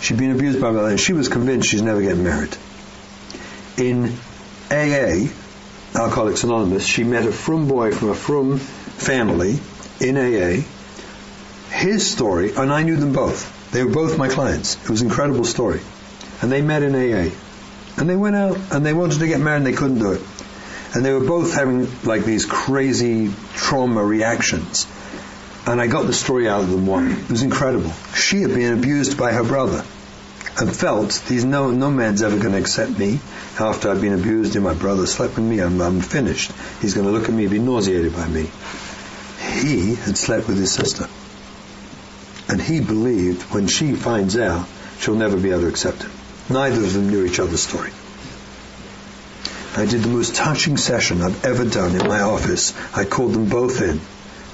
She'd 0.00 0.18
been 0.18 0.32
abused 0.32 0.60
by 0.60 0.66
her 0.66 0.72
brother 0.72 0.90
and 0.90 1.00
she 1.00 1.12
was 1.12 1.28
convinced 1.28 1.68
she's 1.68 1.82
never 1.82 2.02
getting 2.02 2.24
married. 2.24 2.56
In 3.76 4.12
AA, 4.70 5.28
Alcoholics 5.94 6.42
Anonymous, 6.42 6.84
she 6.84 7.04
met 7.04 7.26
a 7.26 7.32
frum 7.32 7.68
boy 7.68 7.92
from 7.92 8.10
a 8.10 8.14
frum 8.14 8.60
family 8.96 9.58
in 10.00 10.16
AA. 10.16 10.62
His 11.70 12.10
story, 12.10 12.54
and 12.54 12.72
I 12.72 12.82
knew 12.82 12.96
them 12.96 13.12
both. 13.12 13.70
They 13.72 13.82
were 13.82 13.90
both 13.90 14.18
my 14.18 14.28
clients. 14.28 14.82
It 14.84 14.90
was 14.90 15.00
an 15.00 15.08
incredible 15.08 15.44
story. 15.44 15.80
And 16.42 16.52
they 16.52 16.60
met 16.60 16.82
in 16.82 16.94
AA. 16.94 17.34
And 17.96 18.08
they 18.08 18.16
went 18.16 18.36
out 18.36 18.58
and 18.70 18.84
they 18.84 18.92
wanted 18.92 19.20
to 19.20 19.26
get 19.26 19.40
married 19.40 19.58
and 19.58 19.66
they 19.66 19.72
couldn't 19.72 19.98
do 19.98 20.12
it. 20.12 20.22
And 20.94 21.04
they 21.04 21.12
were 21.12 21.24
both 21.24 21.54
having 21.54 21.88
like 22.04 22.24
these 22.24 22.44
crazy 22.44 23.32
trauma 23.54 24.04
reactions. 24.04 24.86
And 25.66 25.80
I 25.80 25.86
got 25.86 26.06
the 26.06 26.12
story 26.12 26.48
out 26.48 26.62
of 26.62 26.70
them 26.70 26.86
one. 26.86 27.12
It 27.12 27.30
was 27.30 27.42
incredible. 27.42 27.92
She 28.14 28.42
had 28.42 28.50
been 28.50 28.78
abused 28.78 29.16
by 29.16 29.32
her 29.32 29.44
brother 29.44 29.84
and 30.62 30.76
felt 30.76 31.20
these 31.26 31.44
no 31.44 31.72
no 31.72 31.90
man's 31.90 32.22
ever 32.22 32.38
going 32.38 32.52
to 32.52 32.58
accept 32.58 32.96
me 32.96 33.18
after 33.58 33.90
I've 33.90 34.00
been 34.00 34.14
abused 34.14 34.54
and 34.54 34.64
my 34.64 34.74
brother 34.74 35.06
slept 35.06 35.34
with 35.34 35.44
me. 35.44 35.58
I'm, 35.58 35.80
I'm 35.80 36.00
finished. 36.00 36.52
He's 36.80 36.94
going 36.94 37.06
to 37.06 37.12
look 37.12 37.28
at 37.28 37.34
me 37.34 37.44
and 37.44 37.50
be 37.50 37.58
nauseated 37.58 38.14
by 38.14 38.28
me. 38.28 38.48
He 39.60 39.96
had 39.96 40.16
slept 40.16 40.46
with 40.46 40.58
his 40.58 40.72
sister, 40.72 41.08
and 42.48 42.62
he 42.62 42.80
believed 42.80 43.42
when 43.52 43.66
she 43.66 43.94
finds 43.94 44.36
out, 44.36 44.68
she'll 45.00 45.16
never 45.16 45.36
be 45.36 45.50
able 45.50 45.62
to 45.62 45.66
accept 45.66 46.04
him. 46.04 46.12
Neither 46.48 46.84
of 46.84 46.92
them 46.92 47.10
knew 47.10 47.24
each 47.24 47.40
other's 47.40 47.62
story. 47.62 47.90
I 49.76 49.86
did 49.86 50.02
the 50.02 50.08
most 50.08 50.36
touching 50.36 50.76
session 50.76 51.22
I've 51.22 51.44
ever 51.44 51.64
done 51.64 51.96
in 51.96 52.06
my 52.06 52.20
office. 52.20 52.72
I 52.94 53.04
called 53.04 53.32
them 53.32 53.48
both 53.48 53.82
in 53.82 54.00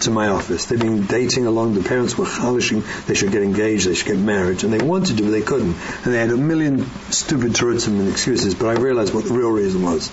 to 0.01 0.11
my 0.11 0.29
office. 0.29 0.67
They'd 0.67 0.81
been 0.81 1.07
dating 1.07 1.47
along. 1.47 1.75
The 1.75 1.83
parents 1.83 2.17
were 2.17 2.27
chalishing. 2.27 2.83
They 3.07 3.15
should 3.15 3.33
get 3.33 3.43
engaged. 3.43 3.89
They 3.89 3.95
should 3.95 4.07
get 4.07 4.19
married. 4.19 4.65
And 4.65 4.73
they 4.73 4.85
wanted 4.85 5.17
to, 5.19 5.23
but 5.25 5.31
they 5.31 5.43
couldn't. 5.43 5.75
And 6.05 6.15
they 6.15 6.19
had 6.19 6.31
a 6.31 6.37
million 6.37 6.85
stupid 7.11 7.53
terutzim 7.53 7.99
and 7.99 8.09
excuses. 8.09 8.55
But 8.55 8.69
I 8.69 8.81
realized 8.81 9.15
what 9.15 9.25
the 9.25 9.35
real 9.35 9.51
reason 9.51 9.83
was. 9.83 10.09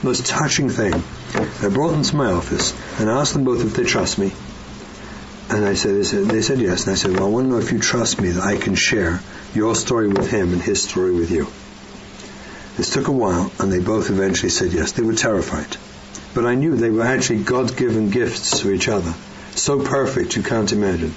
The 0.00 0.06
most 0.06 0.26
touching 0.26 0.68
thing. 0.68 0.94
I 1.34 1.68
brought 1.68 1.90
them 1.90 2.02
to 2.02 2.16
my 2.16 2.32
office 2.32 2.72
and 3.00 3.08
asked 3.08 3.32
them 3.32 3.44
both 3.44 3.64
if 3.64 3.74
they 3.74 3.84
trust 3.84 4.18
me. 4.18 4.32
And 5.50 5.64
I 5.64 5.74
said, 5.74 5.96
they 5.96 6.04
said, 6.04 6.24
they 6.26 6.42
said 6.42 6.58
yes. 6.60 6.84
And 6.84 6.92
I 6.92 6.96
said, 6.96 7.12
well, 7.12 7.26
I 7.26 7.28
want 7.28 7.46
to 7.46 7.50
know 7.50 7.58
if 7.58 7.72
you 7.72 7.78
trust 7.78 8.20
me 8.20 8.30
that 8.30 8.42
I 8.42 8.56
can 8.56 8.74
share 8.74 9.20
your 9.54 9.74
story 9.74 10.08
with 10.08 10.30
him 10.30 10.52
and 10.52 10.62
his 10.62 10.82
story 10.82 11.12
with 11.12 11.30
you. 11.30 11.46
This 12.76 12.90
took 12.90 13.06
a 13.06 13.12
while, 13.12 13.52
and 13.60 13.70
they 13.70 13.78
both 13.78 14.10
eventually 14.10 14.50
said 14.50 14.72
yes. 14.72 14.92
They 14.92 15.04
were 15.04 15.14
terrified. 15.14 15.76
But 16.34 16.46
I 16.46 16.54
knew 16.56 16.76
they 16.76 16.90
were 16.90 17.04
actually 17.04 17.44
God-given 17.44 18.10
gifts 18.10 18.60
to 18.60 18.72
each 18.72 18.88
other. 18.88 19.14
So 19.54 19.84
perfect, 19.84 20.36
you 20.36 20.42
can't 20.42 20.72
imagine. 20.72 21.14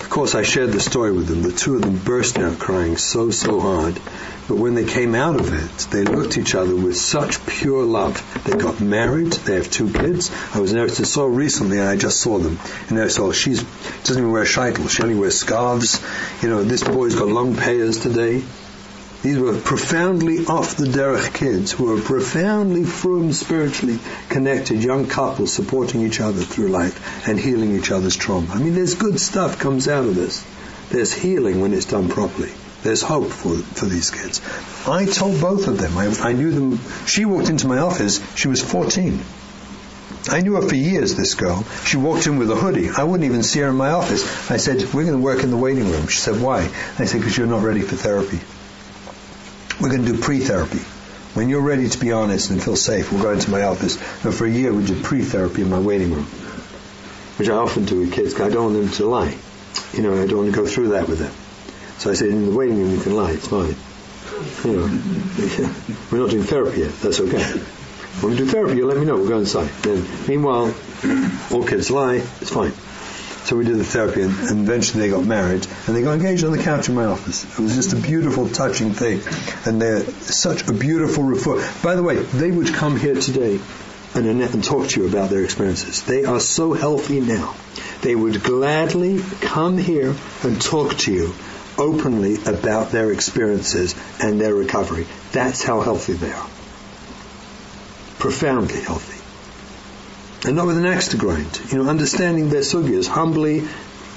Of 0.00 0.10
course, 0.10 0.34
I 0.34 0.42
shared 0.42 0.72
the 0.72 0.80
story 0.80 1.12
with 1.12 1.28
them. 1.28 1.42
The 1.42 1.52
two 1.52 1.76
of 1.76 1.82
them 1.82 1.96
burst 1.96 2.38
out 2.38 2.58
crying 2.58 2.96
so, 2.96 3.30
so 3.30 3.60
hard. 3.60 3.94
But 4.48 4.56
when 4.56 4.74
they 4.74 4.84
came 4.84 5.14
out 5.14 5.36
of 5.38 5.52
it, 5.54 5.86
they 5.92 6.02
looked 6.04 6.36
at 6.36 6.38
each 6.38 6.54
other 6.56 6.74
with 6.74 6.96
such 6.96 7.46
pure 7.46 7.84
love. 7.84 8.20
They 8.44 8.56
got 8.58 8.80
married. 8.80 9.32
They 9.32 9.54
have 9.54 9.70
two 9.70 9.90
kids. 9.92 10.32
I 10.52 10.60
was 10.60 10.72
in 10.72 10.78
Eretz 10.78 11.06
so 11.06 11.26
recently, 11.26 11.78
and 11.78 11.88
I 11.88 11.96
just 11.96 12.20
saw 12.20 12.38
them. 12.38 12.58
And 12.88 12.98
I 12.98 13.06
saw 13.06 13.30
she 13.32 13.52
doesn't 13.52 14.18
even 14.18 14.32
wear 14.32 14.44
shaitel. 14.44 14.90
She 14.90 15.02
only 15.02 15.14
wears 15.14 15.38
scarves. 15.38 16.04
You 16.42 16.50
know, 16.50 16.64
this 16.64 16.82
boy's 16.82 17.14
got 17.14 17.28
long 17.28 17.56
payers 17.56 18.00
today. 18.00 18.42
These 19.22 19.38
were 19.38 19.56
profoundly 19.56 20.46
off 20.46 20.76
the 20.76 20.86
derech 20.86 21.32
kids 21.32 21.70
who 21.70 21.84
were 21.84 22.00
profoundly 22.00 22.82
frum 22.82 23.32
spiritually 23.32 24.00
connected 24.28 24.82
young 24.82 25.06
couples 25.06 25.52
supporting 25.52 26.02
each 26.02 26.20
other 26.20 26.42
through 26.42 26.68
life 26.68 27.28
and 27.28 27.38
healing 27.38 27.76
each 27.76 27.92
other's 27.92 28.16
trauma. 28.16 28.48
I 28.52 28.58
mean, 28.58 28.74
there's 28.74 28.94
good 28.94 29.20
stuff 29.20 29.60
comes 29.60 29.86
out 29.86 30.06
of 30.06 30.16
this. 30.16 30.44
There's 30.90 31.12
healing 31.12 31.60
when 31.60 31.72
it's 31.72 31.86
done 31.86 32.08
properly. 32.08 32.50
There's 32.82 33.02
hope 33.02 33.28
for 33.28 33.54
for 33.54 33.86
these 33.86 34.10
kids. 34.10 34.40
I 34.88 35.06
told 35.06 35.40
both 35.40 35.68
of 35.68 35.78
them. 35.78 35.96
I, 35.96 36.12
I 36.20 36.32
knew 36.32 36.50
them. 36.50 36.80
She 37.06 37.24
walked 37.24 37.48
into 37.48 37.68
my 37.68 37.78
office. 37.78 38.20
She 38.34 38.48
was 38.48 38.60
14. 38.60 39.20
I 40.30 40.40
knew 40.40 40.54
her 40.54 40.62
for 40.62 40.74
years, 40.74 41.14
this 41.14 41.34
girl. 41.34 41.64
She 41.84 41.96
walked 41.96 42.26
in 42.26 42.38
with 42.38 42.50
a 42.50 42.56
hoodie. 42.56 42.90
I 42.90 43.04
wouldn't 43.04 43.28
even 43.28 43.44
see 43.44 43.60
her 43.60 43.68
in 43.68 43.76
my 43.76 43.90
office. 43.90 44.50
I 44.50 44.56
said, 44.56 44.82
we're 44.92 45.04
going 45.04 45.16
to 45.16 45.22
work 45.22 45.44
in 45.44 45.50
the 45.50 45.56
waiting 45.56 45.90
room. 45.90 46.08
She 46.08 46.18
said, 46.18 46.40
why? 46.40 46.70
I 46.98 47.04
said, 47.06 47.20
because 47.20 47.36
you're 47.36 47.46
not 47.46 47.62
ready 47.62 47.82
for 47.82 47.96
therapy. 47.96 48.40
We're 49.82 49.90
going 49.90 50.04
to 50.04 50.12
do 50.12 50.18
pre-therapy. 50.18 50.78
When 51.34 51.48
you're 51.48 51.60
ready 51.60 51.88
to 51.88 51.98
be 51.98 52.12
honest 52.12 52.50
and 52.50 52.62
feel 52.62 52.76
safe, 52.76 53.10
we'll 53.10 53.20
go 53.20 53.32
into 53.32 53.50
my 53.50 53.64
office. 53.64 53.96
And 54.24 54.32
for 54.32 54.46
a 54.46 54.50
year, 54.50 54.72
we 54.72 54.86
did 54.86 55.02
pre-therapy 55.02 55.62
in 55.62 55.70
my 55.70 55.80
waiting 55.80 56.12
room, 56.12 56.26
which 57.36 57.48
I 57.48 57.54
often 57.54 57.84
do 57.84 57.98
with 57.98 58.12
kids 58.12 58.40
I 58.40 58.48
don't 58.48 58.74
want 58.74 58.76
them 58.76 58.92
to 58.92 59.06
lie. 59.06 59.36
You 59.92 60.02
know, 60.02 60.22
I 60.22 60.28
don't 60.28 60.38
want 60.38 60.54
to 60.54 60.56
go 60.56 60.68
through 60.68 60.90
that 60.90 61.08
with 61.08 61.18
them. 61.18 61.32
So 61.98 62.12
I 62.12 62.14
said, 62.14 62.28
in 62.28 62.46
the 62.46 62.56
waiting 62.56 62.78
room, 62.78 62.92
you 62.92 63.00
can 63.00 63.16
lie. 63.16 63.32
It's 63.32 63.48
fine. 63.48 63.74
You 64.64 64.76
know, 64.76 64.86
we're 66.12 66.18
not 66.18 66.30
doing 66.30 66.44
therapy 66.44 66.82
yet. 66.82 66.92
That's 67.00 67.18
okay. 67.18 67.42
When 68.20 68.32
we 68.32 68.38
do 68.38 68.46
therapy, 68.46 68.76
you'll 68.76 68.88
let 68.88 68.98
me 68.98 69.04
know. 69.04 69.16
We'll 69.16 69.28
go 69.28 69.38
inside. 69.40 69.68
Then, 69.82 70.06
meanwhile, 70.28 70.72
all 71.50 71.66
kids 71.66 71.90
lie. 71.90 72.22
It's 72.40 72.50
fine. 72.50 72.72
So 73.44 73.56
we 73.56 73.64
did 73.64 73.76
the 73.76 73.84
therapy, 73.84 74.22
and, 74.22 74.38
and, 74.38 74.60
eventually 74.60 75.00
they 75.02 75.10
got 75.10 75.24
married, 75.24 75.66
and 75.86 75.96
they 75.96 76.02
got 76.02 76.12
engaged 76.12 76.44
on 76.44 76.52
the 76.52 76.62
couch 76.62 76.88
in 76.88 76.94
my 76.94 77.06
office. 77.06 77.44
It 77.44 77.58
was 77.58 77.74
just 77.74 77.92
a 77.92 77.96
beautiful, 77.96 78.48
touching 78.48 78.92
thing, 78.92 79.20
and 79.66 79.82
they're 79.82 80.04
such 80.04 80.68
a 80.68 80.72
beautiful 80.72 81.24
refer. 81.24 81.68
By 81.82 81.96
the 81.96 82.04
way, 82.04 82.16
they 82.16 82.52
would 82.52 82.72
come 82.72 82.96
here 82.96 83.16
today 83.16 83.58
and, 84.14 84.26
and 84.26 84.64
talk 84.64 84.88
to 84.88 85.00
you 85.00 85.08
about 85.08 85.30
their 85.30 85.42
experiences. 85.42 86.02
They 86.02 86.24
are 86.24 86.40
so 86.40 86.72
healthy 86.72 87.20
now. 87.20 87.54
They 88.02 88.14
would 88.14 88.42
gladly 88.42 89.22
come 89.40 89.78
here 89.78 90.14
and 90.42 90.60
talk 90.60 90.96
to 90.98 91.12
you 91.12 91.34
openly 91.78 92.36
about 92.44 92.90
their 92.90 93.12
experiences 93.12 93.94
and 94.20 94.40
their 94.40 94.54
recovery. 94.54 95.06
That's 95.32 95.62
how 95.62 95.80
healthy 95.80 96.12
they 96.14 96.30
are. 96.30 96.48
Profoundly 98.18 98.80
healthy. 98.82 99.21
And 100.44 100.56
not 100.56 100.66
with 100.66 100.78
an 100.78 100.86
axe 100.86 101.08
to 101.08 101.16
grind. 101.16 101.60
You 101.70 101.78
know, 101.78 101.88
understanding 101.88 102.48
their 102.48 102.62
sugyas, 102.62 103.06
humbly, 103.06 103.68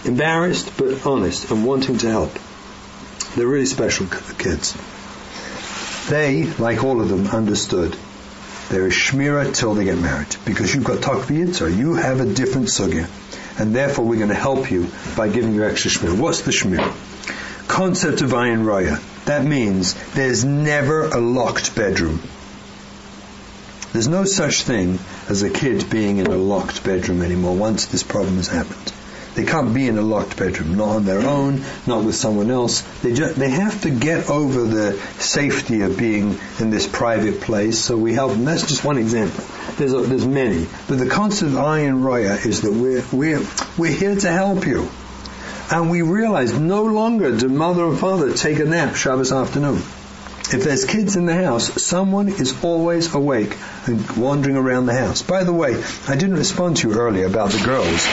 embarrassed, 0.05 0.75
but 0.77 1.05
honest, 1.05 1.51
and 1.51 1.65
wanting 1.65 1.99
to 1.99 2.09
help. 2.09 2.31
They're 3.35 3.47
really 3.47 3.65
special 3.65 4.07
kids. 4.07 4.75
They, 6.09 6.45
like 6.59 6.83
all 6.83 7.01
of 7.01 7.09
them, 7.09 7.27
understood 7.27 7.95
there 8.69 8.87
is 8.87 8.93
shmira 8.93 9.53
till 9.53 9.75
they 9.75 9.85
get 9.85 9.97
married. 9.97 10.35
Because 10.45 10.73
you've 10.73 10.83
got 10.83 10.97
takvi 10.99 11.45
yitzar. 11.45 11.75
You 11.75 11.95
have 11.95 12.19
a 12.19 12.25
different 12.25 12.67
sugya. 12.67 13.07
And 13.59 13.75
therefore 13.75 14.05
we're 14.05 14.17
going 14.17 14.29
to 14.29 14.35
help 14.35 14.71
you 14.71 14.87
by 15.15 15.29
giving 15.29 15.53
you 15.53 15.63
extra 15.63 15.91
shmira. 15.91 16.19
What's 16.19 16.41
the 16.41 16.51
shmira? 16.51 16.93
Concept 17.67 18.21
of 18.21 18.31
ayin 18.31 18.63
raya. 18.65 19.01
That 19.25 19.45
means 19.45 19.93
there's 20.13 20.43
never 20.43 21.05
a 21.05 21.19
locked 21.19 21.75
bedroom. 21.75 22.21
There's 23.95 24.09
no 24.09 24.25
such 24.25 24.63
thing 24.63 24.99
as 25.29 25.41
a 25.41 25.49
kid 25.49 25.89
being 25.89 26.17
in 26.17 26.27
a 26.27 26.35
locked 26.35 26.83
bedroom 26.83 27.21
anymore 27.21 27.55
once 27.55 27.85
this 27.85 28.03
problem 28.03 28.35
has 28.35 28.49
happened. 28.49 28.91
They 29.35 29.45
can't 29.45 29.73
be 29.73 29.87
in 29.87 29.97
a 29.97 30.01
locked 30.01 30.35
bedroom, 30.35 30.75
not 30.75 30.89
on 30.89 31.05
their 31.05 31.25
own, 31.25 31.63
not 31.87 32.03
with 32.03 32.15
someone 32.15 32.51
else. 32.51 32.81
They 33.03 33.13
just, 33.13 33.35
they 33.35 33.49
have 33.49 33.83
to 33.83 33.89
get 33.89 34.29
over 34.29 34.65
the 34.65 34.99
safety 35.19 35.79
of 35.79 35.97
being 35.97 36.37
in 36.59 36.71
this 36.71 36.85
private 36.85 37.39
place. 37.39 37.79
So 37.79 37.95
we 37.95 38.13
help 38.13 38.33
them. 38.33 38.43
That's 38.43 38.67
just 38.67 38.83
one 38.83 38.97
example. 38.97 39.45
There's 39.77 39.93
a, 39.93 40.01
there's 40.01 40.27
many, 40.27 40.67
but 40.89 40.99
the 40.99 41.07
concept 41.07 41.53
of 41.53 41.57
ayin 41.57 42.03
roya 42.03 42.33
is 42.33 42.63
that 42.63 42.73
we're 42.73 43.05
we're 43.13 43.47
we're 43.77 43.97
here 43.97 44.17
to 44.17 44.29
help 44.29 44.67
you, 44.67 44.89
and 45.71 45.89
we 45.89 46.01
realize 46.01 46.51
no 46.51 46.83
longer 46.83 47.37
do 47.37 47.47
mother 47.47 47.85
and 47.85 47.97
father 47.97 48.33
take 48.33 48.59
a 48.59 48.65
nap 48.65 48.95
Shabbos 48.95 49.31
afternoon. 49.31 49.81
If 50.53 50.63
there's 50.63 50.85
kids 50.85 51.15
in 51.15 51.25
the 51.25 51.33
house, 51.33 51.81
someone 51.81 52.27
is 52.29 52.63
always 52.63 53.13
awake 53.15 53.57
and 53.87 54.09
wandering 54.11 54.55
around 54.55 54.85
the 54.85 54.93
house. 54.93 55.23
By 55.23 55.43
the 55.43 55.51
way, 55.51 55.83
I 56.07 56.15
didn't 56.15 56.37
respond 56.37 56.77
to 56.77 56.89
you 56.89 56.99
earlier 56.99 57.25
about 57.25 57.49
the 57.49 57.65
girls. 57.65 58.07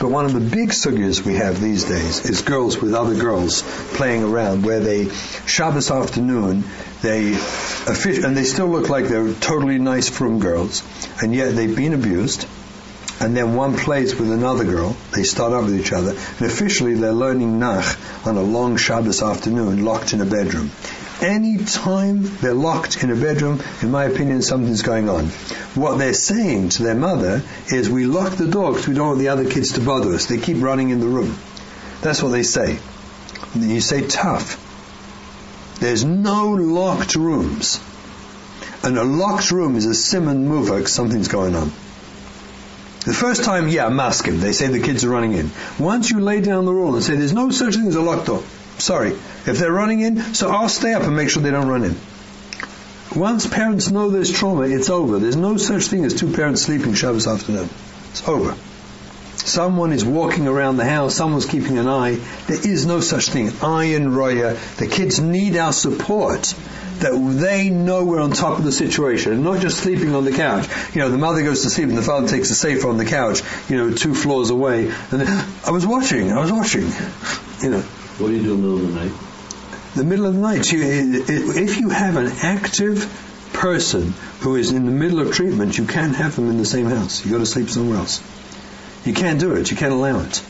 But 0.00 0.10
one 0.10 0.24
of 0.24 0.32
the 0.32 0.40
big 0.40 0.70
sugyas 0.70 1.24
we 1.24 1.34
have 1.34 1.60
these 1.60 1.84
days 1.84 2.28
is 2.28 2.42
girls 2.42 2.78
with 2.78 2.94
other 2.94 3.14
girls 3.14 3.62
playing 3.94 4.24
around 4.24 4.64
where 4.64 4.80
they, 4.80 5.08
Shabbos 5.46 5.90
afternoon, 5.90 6.64
they, 7.02 7.34
and 7.34 8.36
they 8.36 8.44
still 8.44 8.68
look 8.68 8.88
like 8.88 9.06
they're 9.06 9.32
totally 9.34 9.78
nice 9.78 10.08
from 10.08 10.38
girls, 10.38 10.82
and 11.20 11.34
yet 11.34 11.54
they've 11.54 11.76
been 11.76 11.94
abused, 11.94 12.46
and 13.20 13.36
then 13.36 13.54
one 13.54 13.76
plays 13.76 14.14
with 14.14 14.32
another 14.32 14.64
girl, 14.64 14.96
they 15.14 15.22
start 15.22 15.52
out 15.52 15.64
with 15.64 15.78
each 15.78 15.92
other, 15.92 16.10
and 16.10 16.42
officially 16.42 16.94
they're 16.94 17.12
learning 17.12 17.58
Nach 17.58 17.96
on 18.26 18.36
a 18.36 18.42
long 18.42 18.76
Shabbos 18.76 19.22
afternoon 19.22 19.84
locked 19.84 20.12
in 20.12 20.20
a 20.20 20.26
bedroom. 20.26 20.70
Any 21.22 21.58
time 21.58 22.24
they're 22.38 22.52
locked 22.52 23.04
in 23.04 23.10
a 23.12 23.14
bedroom, 23.14 23.62
in 23.80 23.92
my 23.92 24.04
opinion, 24.04 24.42
something's 24.42 24.82
going 24.82 25.08
on. 25.08 25.26
What 25.76 25.96
they're 25.96 26.14
saying 26.14 26.70
to 26.70 26.82
their 26.82 26.96
mother 26.96 27.42
is, 27.68 27.88
we 27.88 28.06
lock 28.06 28.32
the 28.32 28.48
door 28.48 28.72
because 28.72 28.88
we 28.88 28.94
don't 28.94 29.06
want 29.06 29.18
the 29.20 29.28
other 29.28 29.48
kids 29.48 29.74
to 29.74 29.80
bother 29.80 30.12
us. 30.14 30.26
They 30.26 30.38
keep 30.38 30.60
running 30.60 30.90
in 30.90 30.98
the 30.98 31.06
room. 31.06 31.38
That's 32.00 32.20
what 32.24 32.30
they 32.30 32.42
say. 32.42 32.76
You 33.54 33.80
say 33.80 34.04
tough. 34.04 34.58
There's 35.78 36.04
no 36.04 36.50
locked 36.50 37.14
rooms. 37.14 37.80
And 38.82 38.98
a 38.98 39.04
locked 39.04 39.52
room 39.52 39.76
is 39.76 39.86
a 39.86 39.94
simon 39.94 40.48
muvak, 40.48 40.88
something's 40.88 41.28
going 41.28 41.54
on. 41.54 41.68
The 43.04 43.14
first 43.14 43.44
time, 43.44 43.68
yeah, 43.68 43.88
mask 43.88 44.26
him. 44.26 44.40
They 44.40 44.52
say 44.52 44.68
the 44.68 44.80
kids 44.80 45.04
are 45.04 45.10
running 45.10 45.34
in. 45.34 45.50
Once 45.78 46.10
you 46.10 46.20
lay 46.20 46.40
down 46.40 46.64
the 46.64 46.72
rule 46.72 46.94
and 46.94 47.04
say 47.04 47.14
there's 47.14 47.32
no 47.32 47.50
such 47.50 47.74
thing 47.74 47.86
as 47.86 47.94
a 47.94 48.02
locked 48.02 48.26
door, 48.26 48.42
Sorry. 48.82 49.10
If 49.46 49.58
they're 49.58 49.70
running 49.70 50.00
in, 50.00 50.34
so 50.34 50.50
I'll 50.50 50.68
stay 50.68 50.92
up 50.92 51.04
and 51.04 51.14
make 51.14 51.30
sure 51.30 51.40
they 51.40 51.52
don't 51.52 51.68
run 51.68 51.84
in. 51.84 51.96
Once 53.14 53.46
parents 53.46 53.92
know 53.92 54.10
there's 54.10 54.32
trauma, 54.32 54.62
it's 54.62 54.90
over. 54.90 55.20
There's 55.20 55.36
no 55.36 55.56
such 55.56 55.84
thing 55.84 56.04
as 56.04 56.14
two 56.14 56.32
parents 56.32 56.62
sleeping 56.62 56.94
Shabbos 56.94 57.28
afternoon. 57.28 57.68
It's 58.10 58.26
over. 58.26 58.56
Someone 59.36 59.92
is 59.92 60.04
walking 60.04 60.48
around 60.48 60.78
the 60.78 60.84
house, 60.84 61.14
someone's 61.14 61.46
keeping 61.46 61.78
an 61.78 61.86
eye. 61.86 62.18
There 62.48 62.58
is 62.58 62.84
no 62.84 62.98
such 62.98 63.28
thing. 63.28 63.50
Ayin 63.50 64.16
roya. 64.16 64.56
The 64.78 64.88
kids 64.88 65.20
need 65.20 65.56
our 65.56 65.72
support. 65.72 66.52
That 66.98 67.12
they 67.40 67.70
know 67.70 68.04
we're 68.04 68.20
on 68.20 68.32
top 68.32 68.58
of 68.58 68.64
the 68.64 68.72
situation 68.72 69.44
not 69.44 69.60
just 69.60 69.78
sleeping 69.78 70.16
on 70.16 70.24
the 70.24 70.32
couch. 70.32 70.66
You 70.92 71.02
know, 71.02 71.08
the 71.08 71.18
mother 71.18 71.42
goes 71.44 71.62
to 71.62 71.70
sleep 71.70 71.88
and 71.88 71.96
the 71.96 72.02
father 72.02 72.26
takes 72.26 72.50
a 72.50 72.56
safe 72.56 72.84
on 72.84 72.96
the 72.96 73.04
couch, 73.04 73.42
you 73.68 73.76
know, 73.76 73.92
two 73.92 74.14
floors 74.14 74.50
away. 74.50 74.92
And 75.12 75.22
I 75.66 75.70
was 75.70 75.86
watching, 75.86 76.32
I 76.32 76.40
was 76.40 76.50
watching. 76.50 76.90
You 77.62 77.70
know, 77.70 77.84
what 78.18 78.28
do 78.28 78.34
you 78.34 78.42
do 78.42 78.54
in 78.54 78.62
the 78.62 78.68
middle 78.68 78.84
of 78.84 78.94
the 78.94 79.00
night? 79.00 79.12
The 79.94 80.04
middle 80.04 80.26
of 80.26 80.34
the 80.34 80.40
night. 80.40 80.72
If 80.72 81.78
you 81.78 81.90
have 81.90 82.16
an 82.16 82.32
active 82.42 83.06
person 83.52 84.14
who 84.40 84.56
is 84.56 84.70
in 84.72 84.86
the 84.86 84.90
middle 84.92 85.20
of 85.20 85.32
treatment, 85.32 85.76
you 85.76 85.86
can't 85.86 86.16
have 86.16 86.36
them 86.36 86.48
in 86.48 86.58
the 86.58 86.64
same 86.64 86.86
house. 86.86 87.24
You 87.24 87.32
got 87.32 87.38
to 87.38 87.46
sleep 87.46 87.68
somewhere 87.68 87.98
else. 87.98 88.22
You 89.04 89.12
can't 89.12 89.38
do 89.40 89.54
it. 89.54 89.70
You 89.70 89.76
can't 89.76 89.92
allow 89.92 90.20
it. 90.20 90.42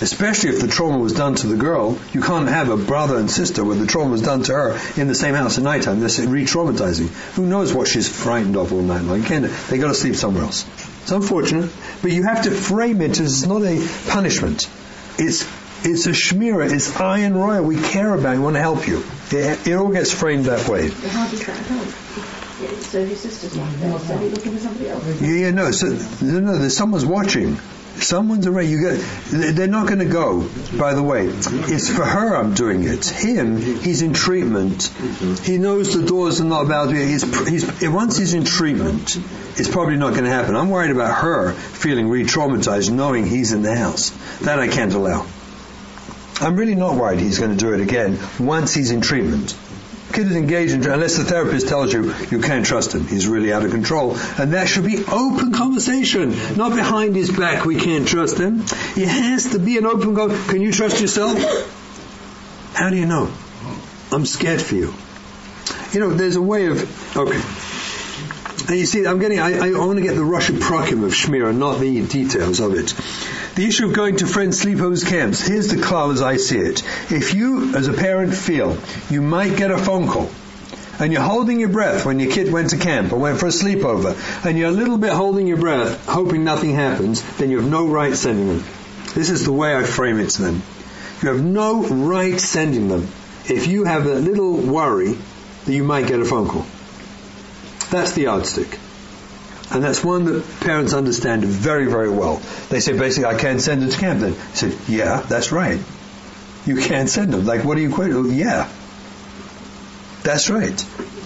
Especially 0.00 0.50
if 0.50 0.60
the 0.60 0.66
trauma 0.66 0.98
was 0.98 1.12
done 1.12 1.36
to 1.36 1.46
the 1.46 1.56
girl, 1.56 1.96
you 2.12 2.20
can't 2.20 2.48
have 2.48 2.70
a 2.70 2.76
brother 2.76 3.18
and 3.18 3.30
sister 3.30 3.62
where 3.64 3.76
the 3.76 3.86
trauma 3.86 4.10
was 4.10 4.22
done 4.22 4.42
to 4.42 4.52
her 4.52 4.80
in 4.96 5.06
the 5.06 5.14
same 5.14 5.34
house 5.34 5.58
at 5.58 5.64
night 5.64 5.82
time. 5.82 6.00
That's 6.00 6.18
re-traumatizing. 6.18 7.08
Who 7.34 7.46
knows 7.46 7.72
what 7.72 7.86
she's 7.86 8.08
frightened 8.08 8.56
of 8.56 8.72
all 8.72 8.82
night 8.82 9.02
long? 9.02 9.22
Can't, 9.22 9.46
they 9.68 9.78
got 9.78 9.88
to 9.88 9.94
sleep 9.94 10.16
somewhere 10.16 10.42
else. 10.44 10.66
It's 11.02 11.12
unfortunate, 11.12 11.70
but 12.00 12.10
you 12.10 12.24
have 12.24 12.42
to 12.44 12.50
frame 12.50 13.00
it 13.00 13.20
as 13.20 13.46
not 13.46 13.62
a 13.62 13.86
punishment. 14.08 14.68
It's 15.18 15.44
it's 15.84 16.06
a 16.06 16.10
shmira. 16.10 16.70
It's 16.72 16.90
ayin 16.92 17.34
roya. 17.34 17.62
We 17.62 17.80
care 17.80 18.14
about. 18.14 18.36
We 18.36 18.42
want 18.42 18.56
to 18.56 18.60
help 18.60 18.86
you. 18.86 19.04
It, 19.30 19.66
it 19.66 19.74
all 19.74 19.90
gets 19.90 20.12
framed 20.12 20.46
that 20.46 20.68
way. 20.68 20.90
How 20.90 21.28
does 21.28 21.44
that 21.46 21.56
help? 21.56 21.88
So 22.82 23.02
your 23.02 23.16
sister's 23.16 23.56
not 23.56 23.72
there. 23.80 23.98
So 23.98 24.20
you're 24.20 24.30
looking 24.30 24.52
for 24.52 24.60
somebody 24.60 24.88
else. 24.88 25.20
Yeah, 25.20 25.34
yeah, 25.34 25.50
no. 25.50 25.70
So 25.72 25.88
no, 26.24 26.40
no. 26.40 26.58
There's 26.58 26.76
someone's 26.76 27.04
watching. 27.04 27.56
Someone's 27.96 28.46
around. 28.46 28.68
You 28.68 28.80
get. 28.80 29.56
They're 29.56 29.66
not 29.66 29.86
going 29.86 29.98
to 29.98 30.04
go. 30.04 30.48
By 30.78 30.94
the 30.94 31.02
way, 31.02 31.26
it's 31.26 31.90
for 31.90 32.04
her. 32.04 32.36
I'm 32.36 32.54
doing 32.54 32.84
it. 32.84 33.04
Him. 33.04 33.56
He's 33.56 34.02
in 34.02 34.14
treatment. 34.14 34.84
He 35.42 35.58
knows 35.58 35.92
the 35.94 36.06
doors 36.06 36.40
are 36.40 36.44
not 36.44 36.64
about. 36.64 36.90
To. 36.90 36.94
He's, 36.94 37.48
he's 37.48 37.88
once 37.88 38.16
he's 38.16 38.34
in 38.34 38.44
treatment, 38.44 39.16
it's 39.58 39.68
probably 39.68 39.96
not 39.96 40.10
going 40.10 40.24
to 40.24 40.30
happen. 40.30 40.54
I'm 40.54 40.70
worried 40.70 40.92
about 40.92 41.18
her 41.18 41.52
feeling 41.52 42.08
re-traumatized, 42.08 42.90
knowing 42.92 43.26
he's 43.26 43.52
in 43.52 43.62
the 43.62 43.76
house. 43.76 44.10
That 44.42 44.60
I 44.60 44.68
can't 44.68 44.94
allow. 44.94 45.26
I'm 46.40 46.56
really 46.56 46.74
not 46.74 46.96
worried 46.96 47.20
he's 47.20 47.38
going 47.38 47.50
to 47.50 47.56
do 47.56 47.72
it 47.74 47.80
again 47.80 48.18
once 48.38 48.74
he's 48.74 48.90
in 48.90 49.00
treatment. 49.00 49.56
Kid 50.12 50.26
is 50.26 50.36
engaged 50.36 50.74
in, 50.74 50.84
unless 50.86 51.16
the 51.16 51.24
therapist 51.24 51.68
tells 51.68 51.92
you 51.92 52.14
you 52.30 52.40
can't 52.40 52.66
trust 52.66 52.94
him. 52.94 53.06
He's 53.06 53.26
really 53.26 53.52
out 53.52 53.64
of 53.64 53.70
control. 53.70 54.16
And 54.38 54.52
that 54.52 54.68
should 54.68 54.84
be 54.84 55.02
open 55.06 55.52
conversation, 55.52 56.34
not 56.56 56.74
behind 56.74 57.16
his 57.16 57.30
back. 57.30 57.64
We 57.64 57.76
can't 57.76 58.06
trust 58.06 58.38
him. 58.38 58.60
It 58.60 59.08
has 59.08 59.52
to 59.52 59.58
be 59.58 59.78
an 59.78 59.86
open 59.86 60.12
go. 60.12 60.28
Can 60.48 60.60
you 60.60 60.70
trust 60.70 61.00
yourself? 61.00 61.38
How 62.74 62.90
do 62.90 62.96
you 62.96 63.06
know? 63.06 63.32
I'm 64.10 64.26
scared 64.26 64.60
for 64.60 64.74
you. 64.74 64.92
You 65.92 66.00
know, 66.00 66.10
there's 66.10 66.36
a 66.36 66.42
way 66.42 66.66
of, 66.66 67.16
okay. 67.16 67.40
You 68.72 68.86
see, 68.86 69.06
I'm 69.06 69.18
getting, 69.18 69.38
I, 69.38 69.68
I 69.68 69.72
want 69.72 69.98
to 69.98 70.02
get 70.02 70.14
the 70.14 70.24
Russian 70.24 70.56
Prakim 70.56 71.04
of 71.04 71.12
Shmira, 71.12 71.54
not 71.56 71.78
the 71.78 72.06
details 72.06 72.58
of 72.60 72.74
it. 72.74 72.94
The 73.54 73.66
issue 73.66 73.86
of 73.86 73.92
going 73.92 74.16
to 74.16 74.26
friends' 74.26 74.64
sleepovers 74.64 75.06
camps. 75.06 75.46
Here's 75.46 75.68
the 75.68 75.82
cloud 75.82 76.14
as 76.14 76.22
I 76.22 76.38
see 76.38 76.58
it. 76.58 76.82
If 77.12 77.34
you, 77.34 77.76
as 77.76 77.88
a 77.88 77.92
parent, 77.92 78.34
feel 78.34 78.78
you 79.10 79.20
might 79.20 79.56
get 79.56 79.70
a 79.70 79.76
phone 79.78 80.08
call, 80.08 80.30
and 80.98 81.12
you're 81.12 81.22
holding 81.22 81.60
your 81.60 81.68
breath 81.68 82.06
when 82.06 82.18
your 82.18 82.32
kid 82.32 82.52
went 82.52 82.70
to 82.70 82.78
camp 82.78 83.12
or 83.12 83.16
went 83.16 83.38
for 83.38 83.46
a 83.46 83.50
sleepover, 83.50 84.16
and 84.46 84.56
you're 84.56 84.70
a 84.70 84.72
little 84.72 84.98
bit 84.98 85.12
holding 85.12 85.46
your 85.46 85.58
breath, 85.58 86.06
hoping 86.06 86.44
nothing 86.44 86.74
happens, 86.74 87.22
then 87.36 87.50
you 87.50 87.60
have 87.60 87.70
no 87.70 87.86
right 87.86 88.14
sending 88.14 88.48
them. 88.48 88.64
This 89.14 89.28
is 89.28 89.44
the 89.44 89.52
way 89.52 89.76
I 89.76 89.82
frame 89.82 90.18
it 90.18 90.30
to 90.30 90.42
them. 90.42 90.62
You 91.22 91.28
have 91.28 91.44
no 91.44 91.82
right 91.82 92.40
sending 92.40 92.88
them 92.88 93.08
if 93.48 93.66
you 93.66 93.84
have 93.84 94.06
a 94.06 94.14
little 94.14 94.56
worry 94.56 95.18
that 95.66 95.72
you 95.72 95.84
might 95.84 96.06
get 96.06 96.20
a 96.20 96.24
phone 96.24 96.48
call. 96.48 96.66
That's 97.92 98.12
the 98.12 98.22
yardstick. 98.22 98.78
And 99.70 99.84
that's 99.84 100.02
one 100.02 100.24
that 100.24 100.44
parents 100.60 100.94
understand 100.94 101.44
very, 101.44 101.86
very 101.86 102.08
well. 102.10 102.42
They 102.70 102.80
say, 102.80 102.98
basically, 102.98 103.26
I 103.26 103.38
can't 103.38 103.60
send 103.60 103.82
them 103.82 103.90
to 103.90 103.98
camp 103.98 104.20
then. 104.20 104.32
I 104.32 104.54
said, 104.54 104.76
yeah, 104.88 105.20
that's 105.20 105.52
right. 105.52 105.78
You 106.64 106.76
can't 106.76 107.08
send 107.08 107.34
them. 107.34 107.44
Like, 107.44 107.64
what 107.64 107.76
are 107.76 107.80
you 107.80 107.92
quoting? 107.92 108.32
Yeah. 108.34 108.70
That's 110.22 110.48
right. 110.48 110.84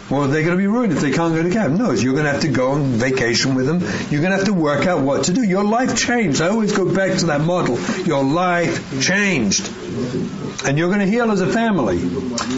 Well, 0.09 0.29
they're 0.29 0.43
going 0.43 0.57
to 0.57 0.57
be 0.57 0.69
ruined 0.69 0.93
if 0.93 1.01
they 1.01 1.11
can't 1.11 1.35
go 1.35 1.43
to 1.43 1.51
camp. 1.51 1.75
No, 1.75 1.91
you're 1.91 2.13
going 2.13 2.27
to 2.27 2.33
have 2.33 2.43
to 2.43 2.49
go 2.49 2.73
on 2.73 2.85
vacation 2.93 3.57
with 3.57 3.67
them. 3.67 3.81
You're 4.09 4.21
going 4.21 4.31
to 4.31 4.37
have 4.37 4.47
to 4.47 4.55
work 4.55 4.87
out 4.87 5.03
what 5.03 5.25
to 5.25 5.33
do. 5.33 5.43
Your 5.43 5.65
life 5.65 5.97
changed. 5.97 6.41
I 6.41 6.49
always 6.49 6.73
go 6.73 6.93
back 6.95 7.19
to 7.19 7.27
that 7.27 7.41
model. 7.41 7.77
Your 8.05 8.23
life 8.23 9.03
changed. 9.03 9.69
And 10.65 10.79
you're 10.79 10.89
going 10.89 11.01
to 11.01 11.07
heal 11.07 11.33
as 11.33 11.41
a 11.41 11.53
family. 11.53 11.97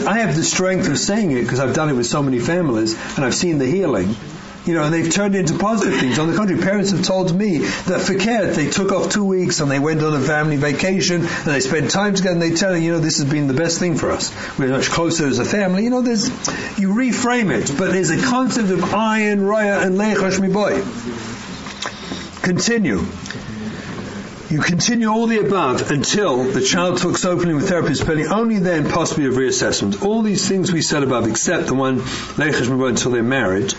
I 0.05 0.19
have 0.19 0.35
the 0.35 0.43
strength 0.43 0.87
of 0.89 0.99
saying 0.99 1.31
it 1.31 1.41
because 1.41 1.59
I've 1.59 1.73
done 1.73 1.89
it 1.89 1.93
with 1.93 2.05
so 2.05 2.21
many 2.21 2.39
families 2.39 2.93
and 3.15 3.25
I've 3.25 3.35
seen 3.35 3.57
the 3.57 3.65
healing 3.65 4.15
you 4.69 4.75
know, 4.75 4.83
and 4.83 4.93
they've 4.93 5.11
turned 5.11 5.35
into 5.35 5.57
positive 5.57 5.99
things. 5.99 6.19
On 6.19 6.29
the 6.29 6.37
contrary, 6.37 6.61
parents 6.61 6.91
have 6.91 7.03
told 7.03 7.35
me 7.35 7.57
that 7.57 8.01
for 8.01 8.13
care, 8.13 8.53
they 8.53 8.69
took 8.69 8.91
off 8.91 9.11
two 9.11 9.25
weeks 9.25 9.61
and 9.61 9.71
they 9.71 9.79
went 9.79 10.03
on 10.03 10.13
a 10.13 10.19
family 10.19 10.57
vacation 10.57 11.21
and 11.25 11.45
they 11.45 11.59
spent 11.59 11.89
time 11.89 12.13
together 12.13 12.33
and 12.33 12.41
they 12.41 12.51
tell 12.51 12.77
you, 12.77 12.83
you 12.83 12.91
know, 12.91 12.99
this 12.99 13.17
has 13.17 13.27
been 13.27 13.47
the 13.47 13.55
best 13.55 13.79
thing 13.79 13.97
for 13.97 14.11
us. 14.11 14.31
We're 14.59 14.69
much 14.69 14.91
closer 14.91 15.25
as 15.25 15.39
a 15.39 15.45
family. 15.45 15.85
You 15.85 15.89
know, 15.89 16.03
there's, 16.03 16.27
you 16.77 16.89
reframe 16.89 17.49
it, 17.49 17.75
but 17.79 17.91
there's 17.91 18.11
a 18.11 18.21
concept 18.21 18.69
of 18.69 18.81
ayin, 18.81 19.39
raya, 19.39 19.83
and 19.83 19.95
leichash 19.95 20.37
boy. 20.53 20.83
Continue. 22.43 23.07
You 24.51 24.61
continue 24.61 25.07
all 25.07 25.25
the 25.25 25.39
above 25.39 25.89
until 25.89 26.43
the 26.43 26.61
child 26.61 26.99
talks 26.99 27.25
openly 27.25 27.55
with 27.55 27.67
therapist, 27.67 28.01
spending 28.01 28.27
only 28.27 28.59
then 28.59 28.87
possibly 28.87 29.25
of 29.25 29.33
reassessment. 29.33 30.03
All 30.03 30.21
these 30.21 30.47
things 30.47 30.71
we 30.71 30.83
said 30.83 31.01
above, 31.01 31.27
except 31.27 31.65
the 31.65 31.73
one 31.73 32.03
until 32.37 33.11
they're 33.11 33.23
married, 33.23 33.73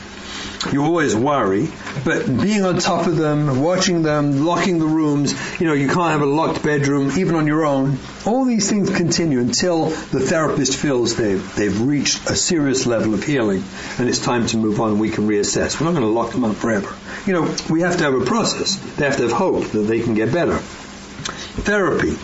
you 0.73 0.85
always 0.85 1.17
worry, 1.17 1.69
but 2.05 2.27
being 2.27 2.65
on 2.65 2.79
top 2.79 3.07
of 3.07 3.17
them, 3.17 3.61
watching 3.61 4.03
them, 4.03 4.45
locking 4.45 4.79
the 4.79 4.87
rooms, 4.87 5.33
you 5.59 5.67
know, 5.67 5.73
you 5.73 5.87
can't 5.87 6.13
have 6.13 6.21
a 6.21 6.27
locked 6.27 6.63
bedroom, 6.63 7.11
even 7.19 7.35
on 7.35 7.47
your 7.47 7.65
own. 7.65 7.99
All 8.27 8.45
these 8.45 8.69
things 8.69 8.91
continue 8.91 9.41
until 9.41 9.87
the 9.87 10.21
therapist 10.21 10.77
feels 10.77 11.17
they've, 11.17 11.55
they've 11.57 11.81
reached 11.81 12.29
a 12.29 12.37
serious 12.37 12.87
level 12.87 13.15
of 13.15 13.25
healing 13.25 13.65
and 13.99 14.09
it's 14.09 14.19
time 14.19 14.47
to 14.49 14.59
move 14.59 14.81
on 14.81 14.91
and 14.91 15.01
we 15.01 15.11
can 15.11 15.27
reassess. 15.27 15.81
We're 15.81 15.87
not 15.87 15.99
going 15.99 16.05
to 16.05 16.13
lock 16.13 16.33
them 16.33 16.45
up 16.45 16.57
forever. 16.57 16.95
You 17.27 17.33
know, 17.33 17.57
we 17.71 17.81
have 17.81 17.97
to 17.97 18.05
have 18.05 18.15
a 18.15 18.25
process. 18.25 18.77
They 18.97 19.07
have 19.07 19.17
to 19.17 19.23
have 19.23 19.33
hope 19.33 19.65
that 19.69 19.81
they 19.81 20.01
can 20.01 20.15
get 20.15 20.33
better. 20.33 20.59
Therapy. 20.59 22.19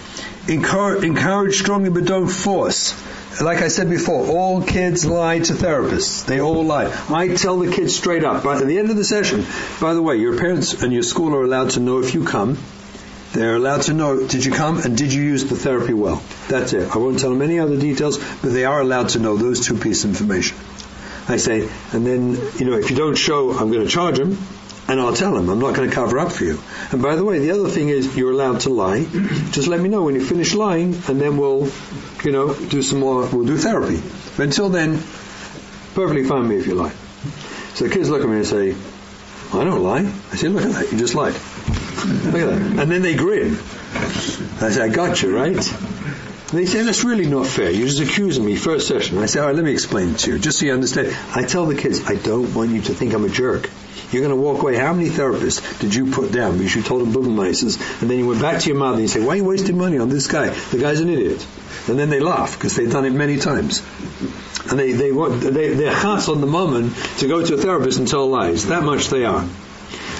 Encourage, 0.52 1.04
encourage 1.04 1.58
strongly 1.58 1.90
but 1.90 2.04
don't 2.04 2.28
force 2.28 2.92
like 3.40 3.62
I 3.62 3.68
said 3.68 3.90
before, 3.90 4.26
all 4.26 4.62
kids 4.62 5.04
lie 5.04 5.38
to 5.40 5.52
therapists. 5.52 6.24
They 6.24 6.40
all 6.40 6.64
lie. 6.64 6.92
I 7.08 7.28
tell 7.34 7.58
the 7.58 7.70
kids 7.70 7.94
straight 7.94 8.24
up, 8.24 8.42
by, 8.42 8.56
at 8.56 8.66
the 8.66 8.78
end 8.78 8.90
of 8.90 8.96
the 8.96 9.04
session, 9.04 9.44
by 9.80 9.94
the 9.94 10.02
way, 10.02 10.16
your 10.16 10.38
parents 10.38 10.82
and 10.82 10.92
your 10.92 11.02
school 11.02 11.34
are 11.34 11.42
allowed 11.42 11.70
to 11.70 11.80
know 11.80 11.98
if 11.98 12.14
you 12.14 12.24
come. 12.24 12.58
They're 13.32 13.56
allowed 13.56 13.82
to 13.82 13.92
know, 13.92 14.26
did 14.26 14.44
you 14.44 14.52
come 14.52 14.78
and 14.78 14.96
did 14.96 15.12
you 15.12 15.22
use 15.22 15.44
the 15.44 15.56
therapy 15.56 15.92
well? 15.92 16.22
That's 16.48 16.72
it. 16.72 16.94
I 16.94 16.98
won't 16.98 17.18
tell 17.18 17.30
them 17.30 17.42
any 17.42 17.58
other 17.58 17.78
details, 17.78 18.18
but 18.18 18.52
they 18.52 18.64
are 18.64 18.80
allowed 18.80 19.10
to 19.10 19.18
know 19.18 19.36
those 19.36 19.66
two 19.66 19.76
pieces 19.76 20.04
of 20.04 20.10
information. 20.10 20.56
I 21.28 21.36
say, 21.36 21.68
and 21.92 22.06
then, 22.06 22.38
you 22.56 22.64
know, 22.64 22.78
if 22.78 22.90
you 22.90 22.96
don't 22.96 23.18
show, 23.18 23.50
I'm 23.50 23.70
going 23.70 23.84
to 23.84 23.90
charge 23.90 24.16
them 24.16 24.38
and 24.88 25.00
I'll 25.00 25.14
tell 25.14 25.34
them. 25.34 25.48
I'm 25.48 25.58
not 25.58 25.74
going 25.74 25.88
to 25.88 25.94
cover 25.94 26.18
up 26.18 26.32
for 26.32 26.44
you. 26.44 26.60
And 26.90 27.02
by 27.02 27.16
the 27.16 27.24
way, 27.24 27.38
the 27.38 27.50
other 27.50 27.68
thing 27.68 27.88
is 27.88 28.16
you're 28.16 28.32
allowed 28.32 28.60
to 28.60 28.70
lie. 28.70 29.04
Just 29.50 29.68
let 29.68 29.80
me 29.80 29.88
know 29.88 30.02
when 30.02 30.14
you 30.14 30.24
finish 30.24 30.54
lying, 30.54 30.94
and 31.08 31.20
then 31.20 31.36
we'll, 31.38 31.70
you 32.24 32.32
know, 32.32 32.54
do 32.54 32.82
some 32.82 33.00
more. 33.00 33.26
We'll 33.26 33.46
do 33.46 33.56
therapy. 33.56 34.00
But 34.36 34.44
until 34.44 34.68
then, 34.68 35.02
perfectly 35.94 36.24
fine 36.24 36.42
with 36.42 36.50
me 36.50 36.56
if 36.56 36.66
you 36.66 36.74
lie. 36.74 36.92
So 37.74 37.86
the 37.86 37.90
kids 37.90 38.08
look 38.08 38.22
at 38.22 38.28
me 38.28 38.36
and 38.36 38.46
say, 38.46 38.76
"I 39.52 39.64
don't 39.64 39.82
lie." 39.82 40.10
I 40.32 40.36
say, 40.36 40.48
"Look 40.48 40.64
at 40.64 40.72
that. 40.72 40.92
You 40.92 40.98
just 40.98 41.14
lied. 41.14 41.34
Look 41.34 42.42
at 42.42 42.48
that." 42.48 42.80
And 42.80 42.90
then 42.90 43.02
they 43.02 43.14
grin. 43.14 43.58
I 44.60 44.70
say, 44.70 44.82
"I 44.82 44.88
got 44.88 45.22
you, 45.22 45.34
right?" 45.36 45.74
They 46.52 46.66
say, 46.66 46.82
that's 46.82 47.02
really 47.02 47.26
not 47.26 47.46
fair. 47.46 47.70
You're 47.70 47.88
just 47.88 48.00
accusing 48.00 48.44
me 48.44 48.56
first 48.56 48.86
session. 48.86 49.18
I 49.18 49.26
say, 49.26 49.40
all 49.40 49.46
right, 49.46 49.54
let 49.56 49.64
me 49.64 49.72
explain 49.72 50.14
to 50.14 50.32
you, 50.32 50.38
just 50.38 50.60
so 50.60 50.66
you 50.66 50.72
understand. 50.72 51.16
I 51.34 51.44
tell 51.44 51.66
the 51.66 51.74
kids, 51.74 52.04
I 52.06 52.14
don't 52.14 52.54
want 52.54 52.70
you 52.70 52.82
to 52.82 52.94
think 52.94 53.14
I'm 53.14 53.24
a 53.24 53.28
jerk. 53.28 53.68
You're 54.12 54.22
going 54.22 54.36
to 54.36 54.40
walk 54.40 54.62
away. 54.62 54.76
How 54.76 54.92
many 54.92 55.08
therapists 55.08 55.80
did 55.80 55.92
you 55.92 56.12
put 56.12 56.30
down 56.30 56.58
because 56.58 56.76
you 56.76 56.82
told 56.82 57.02
them 57.02 57.12
Bubenmeisters, 57.12 58.00
and 58.00 58.08
then 58.08 58.18
you 58.18 58.28
went 58.28 58.40
back 58.40 58.60
to 58.60 58.68
your 58.68 58.78
mother 58.78 58.94
and 58.94 59.02
you 59.02 59.08
say, 59.08 59.20
why 59.20 59.32
are 59.32 59.36
you 59.36 59.44
wasting 59.44 59.76
money 59.76 59.98
on 59.98 60.08
this 60.08 60.28
guy? 60.28 60.50
The 60.50 60.78
guy's 60.78 61.00
an 61.00 61.08
idiot. 61.08 61.44
And 61.88 61.98
then 61.98 62.10
they 62.10 62.20
laugh 62.20 62.54
because 62.54 62.76
they've 62.76 62.90
done 62.90 63.04
it 63.04 63.12
many 63.12 63.38
times. 63.38 63.82
And 64.70 64.78
they, 64.78 64.92
they, 64.92 65.10
they, 65.10 65.74
they're 65.74 65.92
chas 65.92 66.28
on 66.28 66.40
the 66.40 66.46
moment 66.46 66.94
to 67.18 67.26
go 67.26 67.44
to 67.44 67.54
a 67.54 67.56
therapist 67.56 67.98
and 67.98 68.06
tell 68.06 68.28
lies. 68.28 68.66
That 68.66 68.84
much 68.84 69.08
they 69.08 69.24
are. 69.24 69.48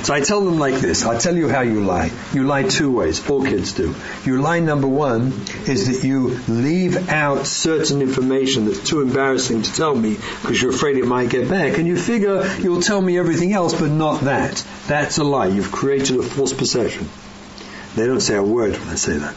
So 0.07 0.15
I 0.15 0.21
tell 0.21 0.41
them 0.41 0.61
like 0.61 0.77
this. 0.77 1.05
I'll 1.05 1.19
tell 1.19 1.37
you 1.37 1.49
how 1.49 1.63
you 1.63 1.81
lie. 1.81 2.13
You 2.33 2.45
lie 2.45 2.63
two 2.63 2.93
ways. 2.93 3.29
All 3.29 3.43
kids 3.43 3.73
do. 3.73 3.93
Your 4.25 4.39
lie 4.39 4.61
number 4.61 4.87
one 4.87 5.33
is 5.67 5.89
that 5.89 6.07
you 6.07 6.39
leave 6.47 7.09
out 7.09 7.49
certain 7.49 8.01
information 8.01 8.67
that's 8.67 8.89
too 8.89 9.01
embarrassing 9.01 9.63
to 9.63 9.73
tell 9.75 9.97
me 9.97 10.15
because 10.15 10.63
you're 10.63 10.71
afraid 10.71 10.97
it 10.97 11.07
might 11.07 11.29
get 11.29 11.51
back. 11.51 11.79
And 11.79 11.89
you 11.89 11.97
figure 11.97 12.47
you'll 12.61 12.83
tell 12.83 13.01
me 13.03 13.19
everything 13.19 13.53
else, 13.53 13.75
but 13.75 13.91
not 13.91 14.21
that. 14.21 14.65
That's 14.87 15.19
a 15.19 15.25
lie. 15.25 15.49
You've 15.49 15.73
created 15.73 16.21
a 16.21 16.23
false 16.23 16.53
perception. 16.53 17.09
They 17.97 18.07
don't 18.07 18.21
say 18.21 18.37
a 18.37 18.45
word 18.45 18.79
when 18.79 18.89
I 18.89 18.95
say 18.95 19.19
that. 19.19 19.35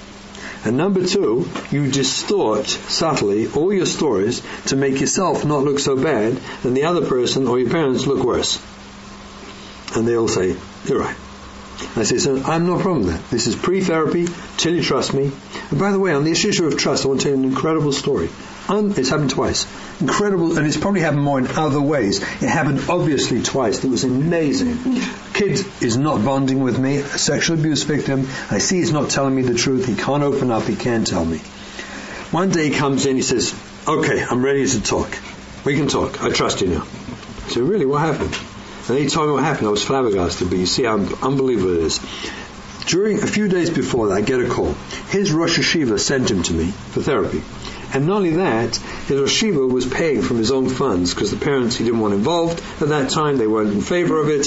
And 0.65 0.77
number 0.77 1.03
two, 1.03 1.49
you 1.71 1.89
distort 1.89 2.67
subtly 2.67 3.47
all 3.53 3.73
your 3.73 3.87
stories 3.87 4.43
to 4.67 4.75
make 4.75 5.01
yourself 5.01 5.45
not 5.45 5.63
look 5.63 5.79
so 5.79 5.95
bad 5.95 6.39
and 6.63 6.77
the 6.77 6.83
other 6.83 7.07
person 7.07 7.47
or 7.47 7.57
your 7.57 7.71
parents 7.71 8.05
look 8.05 8.23
worse. 8.23 8.61
And 9.95 10.07
they 10.07 10.15
all 10.15 10.27
say, 10.27 10.55
you're 10.85 10.99
right. 10.99 11.15
I 11.95 12.03
say, 12.03 12.17
so 12.17 12.41
I'm 12.43 12.65
no 12.65 12.77
problem 12.79 13.07
that. 13.07 13.29
This 13.29 13.47
is 13.47 13.55
pre-therapy 13.55 14.27
till 14.57 14.75
you 14.75 14.83
trust 14.83 15.13
me. 15.13 15.31
And 15.69 15.79
by 15.79 15.91
the 15.91 15.99
way, 15.99 16.13
on 16.13 16.23
the 16.25 16.31
issue 16.31 16.65
of 16.65 16.77
trust, 16.77 17.05
I 17.05 17.07
want 17.07 17.21
to 17.21 17.29
tell 17.29 17.37
you 17.37 17.43
an 17.43 17.49
incredible 17.49 17.93
story. 17.93 18.29
Um, 18.67 18.93
it's 18.97 19.09
happened 19.09 19.31
twice. 19.31 19.65
Incredible, 20.01 20.57
and 20.57 20.67
it's 20.67 20.77
probably 20.77 21.01
happened 21.01 21.23
more 21.23 21.39
in 21.39 21.47
other 21.47 21.81
ways. 21.81 22.21
It 22.21 22.49
happened 22.49 22.81
obviously 22.89 23.41
twice. 23.41 23.83
It 23.83 23.89
was 23.89 24.03
amazing. 24.03 25.01
Kid 25.33 25.65
is 25.81 25.97
not 25.97 26.23
bonding 26.23 26.61
with 26.61 26.77
me, 26.77 26.97
a 26.97 27.03
sexual 27.03 27.57
abuse 27.57 27.83
victim. 27.83 28.27
I 28.51 28.59
see 28.59 28.77
he's 28.77 28.91
not 28.91 29.09
telling 29.09 29.35
me 29.35 29.41
the 29.41 29.55
truth. 29.55 29.87
He 29.87 29.95
can't 29.95 30.23
open 30.23 30.51
up. 30.51 30.63
He 30.63 30.75
can't 30.75 31.07
tell 31.07 31.25
me. 31.25 31.37
One 32.31 32.51
day 32.51 32.69
he 32.69 32.75
comes 32.75 33.05
in, 33.05 33.15
he 33.15 33.23
says, 33.23 33.55
okay, 33.87 34.23
I'm 34.23 34.43
ready 34.45 34.67
to 34.67 34.81
talk. 34.81 35.17
We 35.65 35.75
can 35.75 35.87
talk. 35.87 36.21
I 36.21 36.29
trust 36.29 36.61
you 36.61 36.67
now. 36.67 36.87
So 37.47 37.61
really, 37.61 37.85
what 37.85 38.01
happened? 38.01 38.37
And 38.89 38.97
he 38.97 39.07
told 39.07 39.27
me 39.27 39.33
what 39.33 39.43
happened. 39.43 39.67
I 39.67 39.71
was 39.71 39.83
flabbergasted, 39.83 40.49
but 40.49 40.57
you 40.57 40.65
see 40.65 40.83
how 40.83 40.97
unbelievable 40.97 41.75
it 41.75 41.83
is. 41.83 41.99
During 42.87 43.21
a 43.21 43.27
few 43.27 43.47
days 43.47 43.69
before 43.69 44.07
that, 44.07 44.15
I 44.15 44.21
get 44.21 44.39
a 44.39 44.49
call. 44.49 44.73
His 45.09 45.31
Rosh 45.31 45.59
Yeshiva 45.59 45.99
sent 45.99 46.31
him 46.31 46.41
to 46.43 46.53
me 46.53 46.71
for 46.71 47.01
therapy. 47.01 47.43
And 47.93 48.07
not 48.07 48.17
only 48.17 48.35
that, 48.37 48.75
his 48.75 49.19
Rosh 49.19 49.43
Yeshiva 49.43 49.69
was 49.71 49.85
paying 49.85 50.23
from 50.23 50.37
his 50.37 50.51
own 50.51 50.69
funds 50.69 51.13
because 51.13 51.29
the 51.29 51.37
parents 51.37 51.75
he 51.75 51.85
didn't 51.85 51.99
want 51.99 52.15
involved 52.15 52.63
at 52.81 52.89
that 52.89 53.11
time. 53.11 53.37
They 53.37 53.45
weren't 53.45 53.73
in 53.73 53.81
favor 53.81 54.19
of 54.19 54.29
it. 54.29 54.45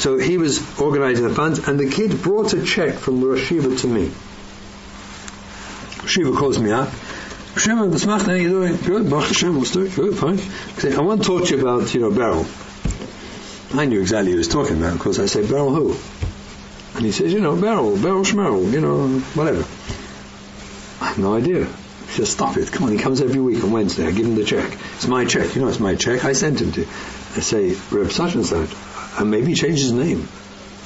So 0.00 0.16
he 0.16 0.38
was 0.38 0.80
organizing 0.80 1.28
the 1.28 1.34
funds, 1.34 1.68
and 1.68 1.78
the 1.78 1.90
kid 1.90 2.22
brought 2.22 2.54
a 2.54 2.64
check 2.64 2.94
from 2.94 3.22
Rosh 3.22 3.50
Yeshiva 3.50 3.78
to 3.82 3.86
me. 3.86 4.10
Shiva 6.06 6.32
calls 6.32 6.58
me 6.58 6.70
up. 6.70 6.90
Shimon, 7.56 7.92
how 7.92 8.30
are 8.30 8.36
you 8.36 8.48
doing? 8.48 8.76
Good, 8.76 9.10
Baruch 9.10 9.28
Hashem, 9.28 9.56
what's 9.56 9.72
doing? 9.72 9.92
Good, 9.92 10.16
fine. 10.16 10.40
I 10.92 11.00
want 11.02 11.22
to 11.22 11.26
talk 11.26 11.48
to 11.48 11.56
you 11.56 11.60
about, 11.60 11.94
you 11.94 12.00
know, 12.00 12.10
Beryl. 12.10 12.46
I 13.78 13.86
knew 13.86 14.00
exactly 14.00 14.30
who 14.30 14.36
he 14.36 14.38
was 14.38 14.48
talking 14.48 14.76
about. 14.76 14.94
Of 14.94 15.00
course, 15.00 15.18
I 15.18 15.26
said, 15.26 15.48
Beryl 15.48 15.74
who? 15.74 15.96
And 16.96 17.04
he 17.04 17.10
says, 17.10 17.32
you 17.32 17.40
know, 17.40 17.56
Beryl, 17.56 17.96
Beryl 17.96 18.22
Schmerl, 18.22 18.70
you 18.72 18.80
know, 18.80 19.08
whatever. 19.34 19.64
I 21.00 21.08
have 21.08 21.18
no 21.18 21.34
idea. 21.34 21.64
He 21.64 22.12
says, 22.12 22.30
stop 22.30 22.56
it. 22.56 22.70
Come 22.70 22.84
on, 22.84 22.92
he 22.92 22.98
comes 22.98 23.20
every 23.20 23.40
week 23.40 23.64
on 23.64 23.72
Wednesday. 23.72 24.06
I 24.06 24.12
give 24.12 24.26
him 24.26 24.36
the 24.36 24.44
check. 24.44 24.78
It's 24.94 25.08
my 25.08 25.24
check. 25.24 25.56
You 25.56 25.62
know, 25.62 25.68
it's 25.68 25.80
my 25.80 25.96
check. 25.96 26.24
I 26.24 26.34
sent 26.34 26.60
him 26.60 26.70
to. 26.72 26.82
I 26.82 27.40
say, 27.40 27.76
Reb 27.90 28.12
such 28.12 28.34
and 28.36 28.46
such. 28.46 28.70
And 29.18 29.30
maybe 29.30 29.48
he 29.48 29.54
changed 29.54 29.82
his 29.82 29.92
name. 29.92 30.28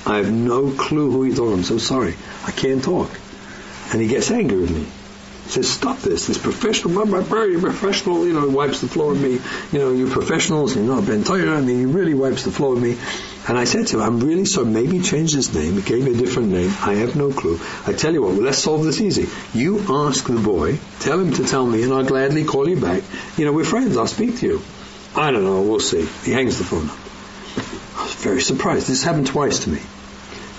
I 0.07 0.17
have 0.19 0.33
no 0.33 0.71
clue 0.71 1.11
who 1.11 1.25
he 1.25 1.33
thought. 1.33 1.53
I'm 1.53 1.65
so 1.65 1.77
sorry. 1.77 2.15
I 2.47 2.53
can't 2.53 2.83
talk. 2.83 3.11
And 3.93 4.01
he 4.01 4.09
gets 4.09 4.31
angry 4.31 4.59
with 4.59 4.71
me 4.71 4.87
says, 5.51 5.71
stop 5.71 5.99
this. 5.99 6.27
This 6.27 6.39
professional, 6.39 6.93
you're 6.95 7.61
professional, 7.61 8.27
you 8.27 8.33
know, 8.33 8.49
wipes 8.49 8.81
the 8.81 8.89
floor 8.89 9.11
with 9.13 9.23
me. 9.23 9.41
You 9.73 9.85
know, 9.85 9.93
you're 9.93 10.11
professionals, 10.11 10.77
you 10.77 10.83
know, 10.83 11.01
Ben 11.01 11.23
Toyer, 11.23 11.57
I 11.57 11.61
mean, 11.61 11.79
he 11.79 11.87
really 11.87 12.15
wipes 12.15 12.45
the 12.45 12.51
floor 12.51 12.75
with 12.75 12.83
me. 12.83 12.97
And 13.49 13.57
I 13.57 13.65
said 13.65 13.87
to 13.89 13.97
him, 13.97 14.03
I'm 14.03 14.21
really 14.21 14.45
sorry, 14.45 14.67
maybe 14.67 15.01
change 15.01 15.33
his 15.33 15.55
name. 15.55 15.75
He 15.75 15.83
gave 15.83 16.05
me 16.05 16.13
a 16.13 16.17
different 16.17 16.51
name. 16.51 16.71
I 16.81 16.95
have 16.95 17.17
no 17.17 17.33
clue. 17.33 17.59
I 17.87 17.95
tell 17.95 18.13
you 18.13 18.23
what, 18.23 18.33
well, 18.33 18.43
let's 18.43 18.59
solve 18.59 18.85
this 18.85 19.01
easy. 19.01 19.27
You 19.59 19.81
ask 19.89 20.27
the 20.27 20.39
boy, 20.39 20.79
tell 21.01 21.19
him 21.19 21.33
to 21.33 21.45
tell 21.45 21.67
me, 21.67 21.83
and 21.83 21.93
I'll 21.93 22.05
gladly 22.05 22.45
call 22.45 22.69
you 22.69 22.79
back. 22.79 23.03
You 23.39 23.47
know, 23.47 23.53
we're 23.53 23.65
friends, 23.65 23.97
I'll 23.97 24.07
speak 24.07 24.39
to 24.39 24.47
you. 24.47 24.63
I 25.17 25.31
don't 25.31 25.45
know, 25.45 25.63
we'll 25.63 25.81
see. 25.81 26.07
He 26.25 26.33
hangs 26.33 26.59
the 26.59 26.65
phone 26.65 26.91
up. 26.91 26.99
I 27.99 28.05
was 28.05 28.15
very 28.15 28.43
surprised. 28.43 28.87
This 28.87 29.03
happened 29.03 29.29
twice 29.29 29.61
to 29.61 29.71
me. 29.71 29.81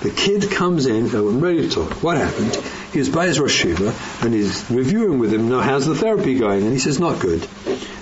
The 0.01 0.09
kid 0.09 0.49
comes 0.49 0.85
in, 0.85 1.13
I'm 1.13 1.41
ready 1.41 1.67
to 1.67 1.69
talk. 1.69 2.01
What 2.01 2.17
happened? 2.17 2.57
He 2.91 2.99
was 2.99 3.09
by 3.09 3.27
his 3.27 3.39
Rosh 3.39 3.65
Yeshiva, 3.65 4.23
and 4.25 4.33
he's 4.33 4.69
reviewing 4.71 5.19
with 5.19 5.33
him, 5.33 5.49
now 5.49 5.59
how's 5.61 5.85
the 5.85 5.95
therapy 5.95 6.37
going? 6.39 6.63
And 6.63 6.73
he 6.73 6.79
says, 6.79 6.99
not 6.99 7.19
good. 7.19 7.47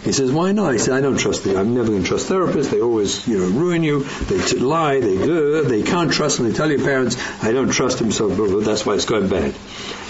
He 0.08 0.14
says, 0.14 0.32
why 0.32 0.54
not? 0.54 0.72
He 0.72 0.80
said, 0.80 0.94
I 0.94 1.02
don't 1.02 1.18
trust 1.18 1.44
them. 1.44 1.58
I'm 1.58 1.74
never 1.76 1.90
going 1.90 2.04
to 2.04 2.08
trust 2.08 2.30
therapists. 2.30 2.70
They 2.70 2.80
always, 2.80 3.28
you 3.28 3.40
know, 3.40 3.60
ruin 3.60 3.84
you. 3.84 4.06
They 4.06 4.40
t- 4.40 4.58
lie. 4.58 5.02
They 5.02 5.18
uh, 5.18 5.68
they 5.68 5.84
can't 5.84 6.14
trust 6.14 6.38
them. 6.38 6.48
They 6.48 6.56
tell 6.56 6.72
your 6.72 6.80
parents, 6.80 7.18
I 7.44 7.52
don't 7.52 7.70
trust 7.70 8.00
them, 8.00 8.14
so 8.14 8.30
that's 8.62 8.86
why 8.86 8.94
it's 8.94 9.04
going 9.04 9.28
bad. 9.28 9.54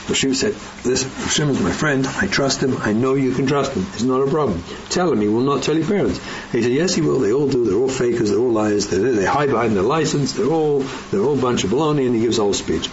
Hashem 0.08 0.36
said, 0.36 0.54
this 0.84 1.02
Hashem 1.02 1.50
is 1.50 1.60
my 1.60 1.72
friend. 1.72 2.06
I 2.06 2.28
trust 2.28 2.62
him. 2.62 2.78
I 2.78 2.94
know 2.94 3.16
you 3.16 3.34
can 3.34 3.48
trust 3.48 3.72
him. 3.74 3.88
It's 3.94 4.04
not 4.04 4.22
a 4.22 4.30
problem. 4.30 4.64
Tell 4.90 5.12
him 5.12 5.20
he 5.20 5.28
will 5.30 5.42
not 5.42 5.64
tell 5.64 5.76
your 5.76 5.88
parents. 5.88 6.20
He 6.52 6.62
said, 6.62 6.72
yes, 6.72 6.94
he 6.94 7.02
will. 7.02 7.18
They 7.18 7.34
all 7.34 7.50
do. 7.50 7.66
They're 7.66 7.76
all 7.76 7.90
fakers. 7.90 8.30
They're 8.30 8.40
all 8.40 8.52
liars. 8.52 8.86
They, 8.86 9.00
they 9.00 9.26
hide 9.26 9.50
behind 9.50 9.76
their 9.76 9.82
license. 9.82 10.34
They're 10.34 10.46
all 10.46 10.82
they're 11.10 11.24
all 11.24 11.40
a 11.40 11.42
bunch 11.42 11.64
of 11.64 11.72
baloney. 11.72 12.06
And 12.06 12.14
he 12.14 12.22
gives 12.22 12.38
a 12.38 12.44
whole 12.44 12.54
speech. 12.54 12.88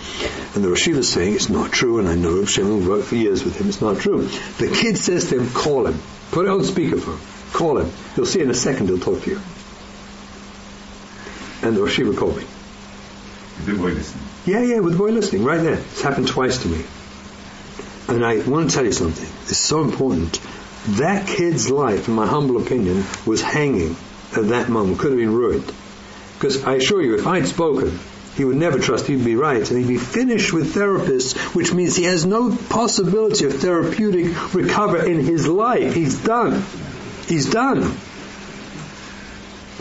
And 0.54 0.64
the 0.64 0.70
Rosh 0.70 0.88
is 0.88 1.12
saying 1.12 1.34
it's 1.34 1.50
not 1.50 1.70
true. 1.70 1.98
And 1.98 2.08
I 2.08 2.14
know 2.14 2.40
Hashem 2.40 2.88
worked 2.88 3.08
for 3.08 3.16
years 3.16 3.44
with 3.44 3.60
him. 3.60 3.68
It's 3.68 3.82
not 3.82 3.98
true. 3.98 4.26
The 4.56 4.74
kid 4.74 4.96
says 4.96 5.28
to 5.28 5.38
him, 5.38 5.50
call 5.50 5.86
him. 5.86 6.00
Put 6.30 6.46
it 6.46 6.50
on 6.50 6.60
speakerphone. 6.60 7.20
Call 7.52 7.78
him. 7.78 7.90
You'll 8.16 8.26
see 8.26 8.40
in 8.40 8.50
a 8.50 8.54
second 8.54 8.88
he'll 8.88 8.98
talk 8.98 9.22
to 9.22 9.30
you. 9.30 9.40
And 11.62 11.78
or 11.78 11.88
she 11.88 12.04
would 12.04 12.16
call 12.16 12.30
me. 12.30 12.44
With 13.56 13.66
the 13.66 13.74
boy 13.74 13.92
listening. 13.92 14.24
Yeah, 14.46 14.62
yeah, 14.62 14.80
with 14.80 14.94
the 14.94 14.98
boy 14.98 15.10
listening, 15.10 15.44
right 15.44 15.60
there. 15.62 15.78
It's 15.78 16.02
happened 16.02 16.28
twice 16.28 16.62
to 16.62 16.68
me. 16.68 16.84
And 18.08 18.24
I 18.24 18.38
want 18.48 18.68
to 18.68 18.74
tell 18.74 18.84
you 18.84 18.92
something. 18.92 19.28
It's 19.48 19.56
so 19.56 19.82
important. 19.82 20.40
That 20.88 21.26
kid's 21.26 21.70
life, 21.70 22.08
in 22.08 22.14
my 22.14 22.26
humble 22.26 22.60
opinion, 22.60 23.04
was 23.24 23.40
hanging 23.40 23.96
at 24.36 24.48
that 24.48 24.68
moment. 24.68 24.98
Could 24.98 25.12
have 25.12 25.18
been 25.18 25.32
ruined. 25.32 25.72
Because 26.34 26.64
I 26.64 26.74
assure 26.74 27.00
you, 27.00 27.14
if 27.16 27.26
I'd 27.26 27.46
spoken, 27.46 27.98
he 28.36 28.44
would 28.44 28.56
never 28.56 28.78
trust 28.78 29.06
he'd 29.06 29.24
be 29.24 29.36
right, 29.36 29.68
and 29.70 29.78
he'd 29.78 29.88
be 29.88 29.98
finished 29.98 30.52
with 30.52 30.74
therapists, 30.74 31.36
which 31.54 31.72
means 31.72 31.94
he 31.96 32.04
has 32.04 32.26
no 32.26 32.54
possibility 32.68 33.44
of 33.44 33.54
therapeutic 33.54 34.54
recovery 34.54 35.12
in 35.12 35.20
his 35.20 35.46
life. 35.46 35.94
He's 35.94 36.18
done. 36.22 36.64
He's 37.26 37.50
done. 37.50 37.96